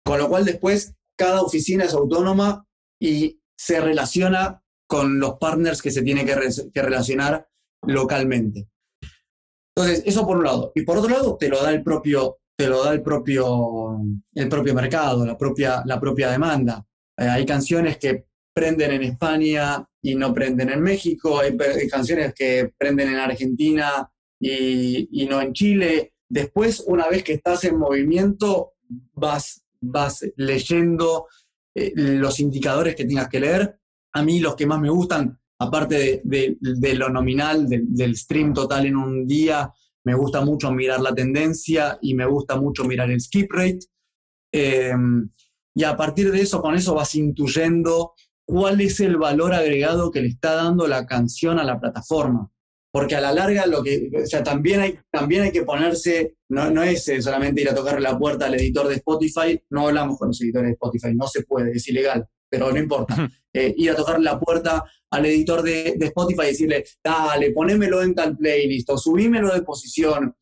[0.05, 2.67] Con lo cual después cada oficina es autónoma
[3.01, 6.35] y se relaciona con los partners que se tiene que,
[6.73, 7.49] que relacionar
[7.83, 8.69] localmente.
[9.77, 10.73] Entonces, eso por un lado.
[10.75, 14.01] Y por otro lado, te lo da el propio, te lo da el propio,
[14.35, 16.85] el propio mercado, la propia, la propia demanda.
[17.17, 18.28] Eh, hay canciones que
[18.59, 21.57] prenden en España y no prenden en México, hay,
[21.89, 26.15] canciones que prenden en Argentina y, no en Chile.
[26.29, 28.73] Después, una vez que estás en movimiento,
[29.15, 31.29] vas, vas leyendo
[31.73, 33.79] eh, los indicadores que tengas que leer.
[34.13, 38.97] A mí los que más me gustan, aparte de, lo nominal, del stream total en
[38.97, 39.73] un día,
[40.05, 43.87] me gusta mucho mirar la tendencia y me gusta mucho mirar el skip rate.
[44.53, 44.95] Eh,
[45.77, 48.15] y a partir de eso, con eso vas intuyendo
[48.49, 52.51] cuál es el valor agregado que le está dando la canción a la plataforma.
[52.91, 56.71] Porque a la larga, lo que, o sea, también hay, también hay que ponerse, no,
[56.71, 60.19] no es eh, solamente ir a tocarle la puerta al editor de Spotify, no hablamos
[60.19, 63.29] con los editores de Spotify, no se puede, es ilegal, pero no importa.
[63.51, 68.03] Eh, ir a tocarle la puerta al editor de, de Spotify y decirle, dale, ponémelo
[68.03, 70.37] en tal playlist o subímelo de posición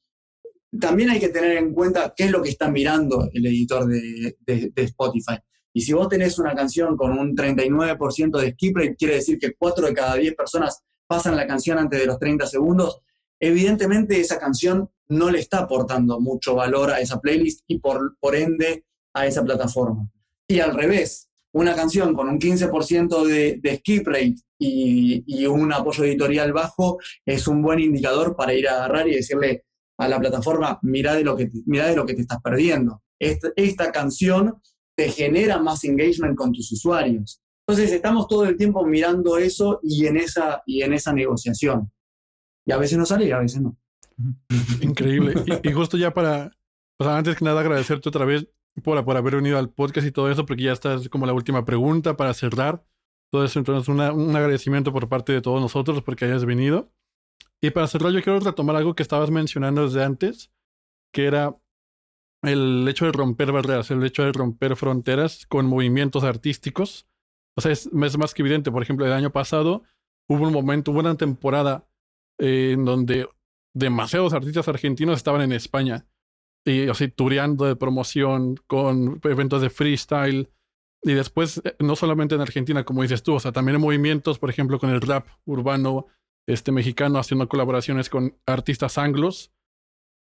[0.80, 4.72] también hay que tener en cuenta qué es lo que está mirando el editor de,
[4.76, 5.38] Spotify.
[5.76, 9.52] Y si vos tenés una canción con un 39% de skip rate, quiere decir que
[9.52, 13.02] 4 de cada 10 personas pasan la canción antes de los 30 segundos,
[13.38, 18.34] evidentemente esa canción no le está aportando mucho valor a esa playlist y por, por
[18.34, 20.10] ende a esa plataforma.
[20.48, 26.04] Y al revés, una canción con un 15% de, de, skip rate y, un apoyo
[26.04, 29.66] editorial bajo es un buen indicador para ir a agarrar y decirle,
[29.98, 33.02] a la plataforma, mira de lo que de lo que te estás perdiendo.
[33.18, 34.60] Esta, canción
[34.96, 37.40] te genera más engagement con tus usuarios.
[37.66, 41.90] Entonces estamos todo el tiempo mirando eso y en esa, y en esa negociación.
[42.64, 43.76] Y a veces no sale y a veces no.
[44.80, 45.34] Increíble.
[45.62, 46.50] Y, justo ya para,
[46.98, 48.48] antes que nada agradecerte otra vez,
[48.82, 51.32] por, por haber venido al podcast y todo eso, porque ya está es como la
[51.32, 52.84] última pregunta para cerrar.
[53.32, 56.92] Todo eso, entonces, una- un agradecimiento por parte de todos nosotros porque hayas venido.
[57.60, 60.52] Y para cerrar, yo quiero retomar algo que estabas mencionando desde antes,
[61.12, 61.56] que era
[62.48, 67.06] el hecho de romper barreras, el hecho de romper fronteras con movimientos artísticos.
[67.56, 68.70] O sea, es, más que evidente.
[68.70, 69.82] Por ejemplo, el año pasado
[70.28, 71.88] hubo un momento, hubo una temporada
[72.38, 73.28] eh, en donde
[73.74, 76.06] demasiados artistas argentinos estaban en España.
[76.64, 80.50] Y así, tureando de promoción con eventos de freestyle.
[81.02, 84.38] Y después, eh, no solamente en Argentina, como dices tú, o sea, también en movimientos,
[84.38, 86.06] por ejemplo, con el rap urbano
[86.46, 89.52] este, mexicano, haciendo colaboraciones con artistas anglos.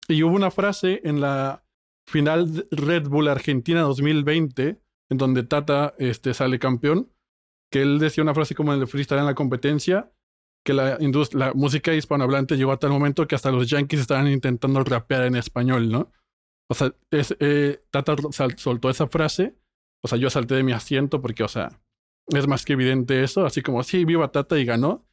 [0.07, 1.63] Y hubo una frase en la
[2.09, 7.11] final Red Bull Argentina 2020, en donde Tata este, sale campeón,
[7.71, 10.11] que él decía una frase como en el freestyle en la competencia,
[10.65, 10.97] que la,
[11.33, 15.35] la música hispanohablante llegó a tal momento que hasta los yankees estaban intentando rapear en
[15.35, 16.11] español, ¿no?
[16.69, 18.15] O sea, es, eh, Tata
[18.57, 19.55] soltó esa frase,
[20.03, 21.81] o sea, yo salté de mi asiento porque, o sea,
[22.27, 25.05] es más que evidente eso, así como, sí, viva Tata y ganó.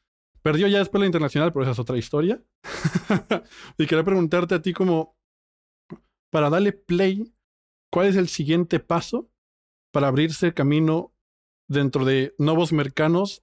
[0.43, 2.43] Perdió ya después la internacional, pero esa es otra historia.
[3.79, 5.17] y quería preguntarte a ti como,
[6.31, 7.33] para darle play,
[7.91, 9.31] ¿cuál es el siguiente paso
[9.93, 11.13] para abrirse camino
[11.69, 13.43] dentro de nuevos mercados,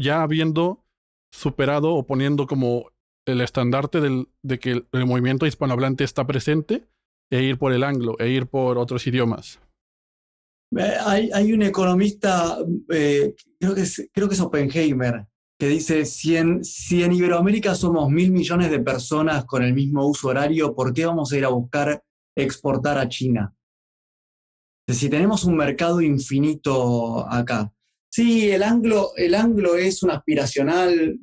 [0.00, 0.84] ya habiendo
[1.30, 2.90] superado o poniendo como
[3.26, 6.86] el estandarte del, de que el, movimiento hispanohablante está presente
[7.30, 9.60] e ir por el anglo, e ir por otros idiomas?
[10.76, 12.58] Eh, Hay, hay un economista,
[12.90, 15.26] eh, creo, que es, creo que es Oppenheimer,
[15.58, 20.06] que dice, si en, si en Iberoamérica somos mil millones de personas con el mismo
[20.06, 22.02] uso horario, ¿por qué vamos a ir a buscar
[22.36, 23.54] exportar a China?
[24.88, 27.72] Si tenemos un mercado infinito acá.
[28.08, 31.18] Sí, el anglo, el anglo es un aspiracional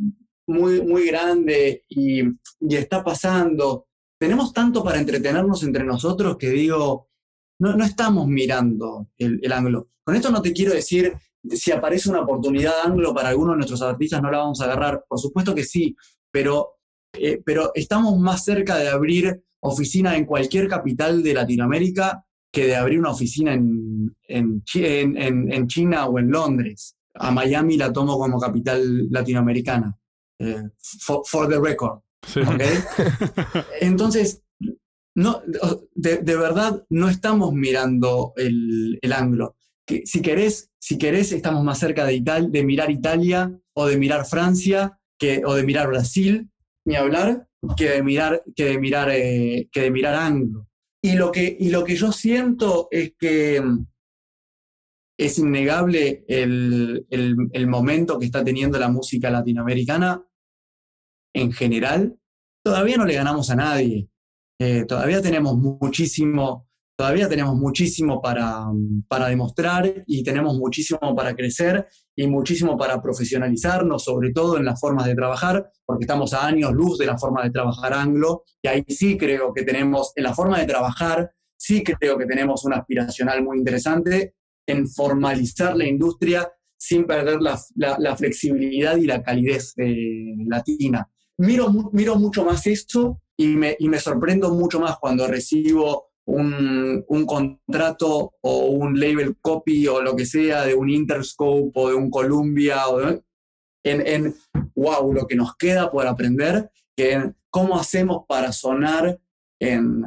[0.48, 3.88] muy, muy grande y, y está pasando.
[4.20, 7.10] Tenemos tanto para entretenernos entre nosotros que digo,
[7.60, 9.90] no, no estamos mirando el, el anglo.
[10.04, 11.14] Con esto no te quiero decir
[11.50, 15.04] si aparece una oportunidad anglo para alguno de nuestros artistas, no la vamos a agarrar.
[15.08, 15.96] Por supuesto que sí,
[16.32, 16.80] pero,
[17.14, 22.76] eh, pero estamos más cerca de abrir oficina en cualquier capital de Latinoamérica que de
[22.76, 26.96] abrir una oficina en, en, en- China o en Londres.
[27.16, 29.96] A Miami la tomo como capital latinoamericana.
[30.40, 30.64] Eh,
[31.00, 32.00] for, for the record.
[33.82, 34.44] Entonces,
[35.16, 35.42] no,
[35.94, 39.56] de, de verdad no estamos mirando el, el anglo.
[39.86, 43.98] Que si, querés, si querés, estamos más cerca de, Ital- de mirar Italia o de
[43.98, 46.50] mirar Francia que, o de mirar Brasil,
[46.86, 47.48] ni hablar,
[47.78, 50.68] que de mirar, que de mirar, eh, que de mirar anglo.
[51.02, 53.62] Y lo, que, y lo que yo siento es que
[55.20, 60.24] es innegable el, el- el momento que está teniendo la música latinoamericana
[61.36, 62.18] en general.
[62.64, 64.08] Todavía no le ganamos a nadie.
[64.60, 68.66] Eh, todavía tenemos muchísimo, todavía tenemos muchísimo para,
[69.08, 74.80] para demostrar y tenemos muchísimo para crecer y muchísimo para profesionalizarnos, sobre todo en las
[74.80, 78.68] formas de trabajar, porque estamos a años luz de la forma de trabajar anglo, y
[78.68, 82.78] ahí sí creo que tenemos, en la forma de trabajar, sí creo que tenemos una
[82.78, 84.36] aspiracional muy interesante
[84.68, 89.74] en formalizar la industria sin perder la, la- flexibilidad y la calidez
[90.46, 91.10] latina.
[91.38, 97.04] Miro, miro mucho más esto y me, y me sorprendo mucho más cuando recibo un,
[97.08, 101.96] un contrato o un label copy o lo que sea de un Interscope o de
[101.96, 103.02] un Columbia o
[103.84, 104.36] en,
[104.76, 109.20] wow, lo que nos queda por aprender, que cómo hacemos para sonar
[109.60, 110.06] en,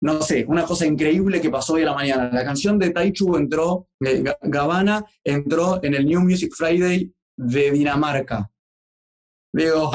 [0.00, 2.30] no sé, una cosa increíble que pasó hoy a la mañana.
[2.30, 4.22] La canción de Taichu entró, eh,
[5.24, 8.50] entró en el New Music Friday de Dinamarca.
[9.52, 9.90] Digo,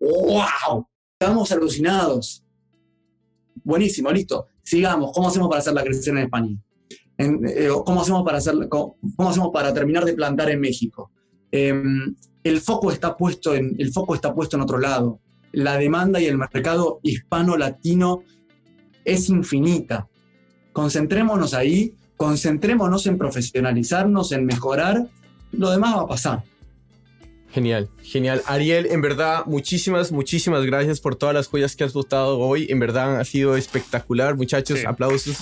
[0.00, 0.88] wow,
[1.20, 2.45] estamos alucinados.
[3.66, 4.46] Buenísimo, listo.
[4.62, 5.10] Sigamos.
[5.12, 6.56] ¿Cómo hacemos para hacerla crecer en España?
[7.18, 8.38] En- eh, ¿cómo, hacemos para
[8.68, 11.10] cómo, cómo hacemos para terminar de plantar en México?
[11.50, 12.14] Em,
[12.44, 15.18] el, foco está puesto en, el foco está puesto en otro lado.
[15.50, 18.22] La demanda y el mercado hispano-latino
[19.04, 20.06] es infinita.
[20.72, 25.08] Concentrémonos ahí, concentrémonos en profesionalizarnos, en mejorar.
[25.50, 26.44] Lo demás va a pasar.
[27.56, 28.42] Genial, genial.
[28.44, 32.66] Ariel, en verdad, muchísimas, muchísimas gracias por todas las joyas que has votado hoy.
[32.68, 34.80] En verdad ha sido espectacular, muchachos.
[34.80, 34.84] Sí.
[34.84, 35.38] Aplausos.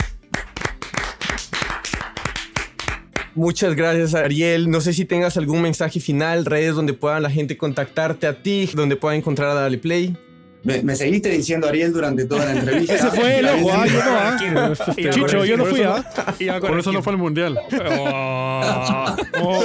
[3.35, 4.71] Muchas gracias, Ariel.
[4.71, 8.71] No sé si tengas algún mensaje final, redes donde pueda la gente contactarte a ti,
[8.77, 10.17] donde pueda encontrar a Dale Play.
[10.65, 12.95] Me, me seguiste diciendo Ariel durante toda la entrevista.
[12.97, 14.77] Ese fue el ojo, ah, yo no, ah.
[15.11, 16.61] Chicho, yo no por fui, eso ¿ah?
[16.61, 17.59] Por eso no fue el mundial.
[17.99, 19.17] Oh.
[19.43, 19.65] Oh,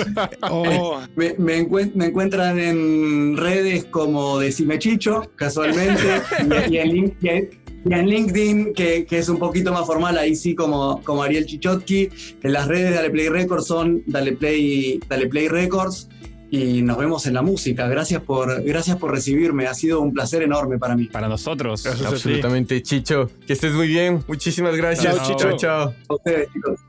[0.49, 1.01] oh.
[1.15, 6.21] Me, me encuent- me encuentran en redes como Decime Chicho, casualmente,
[6.69, 7.49] y, y en,
[7.85, 12.09] y LinkedIn, que, que, es un poquito más formal, ahí sí como, como Ariel Chichotki.
[12.43, 16.09] En las redes de Dale Play Records son Dale Play, Dale Play Records.
[16.51, 17.87] Y nos vemos en la música.
[17.87, 19.67] Gracias por, gracias por recibirme.
[19.67, 21.05] Ha sido un placer enorme para mí.
[21.05, 21.83] Para nosotros.
[21.83, 23.29] Gracias Absolutamente, Chicho.
[23.45, 24.23] Que estés muy bien.
[24.27, 25.15] Muchísimas gracias.
[25.15, 25.49] Chao, Chicho.
[25.51, 25.93] Chao, chao.
[26.09, 26.88] A ustedes, chicos.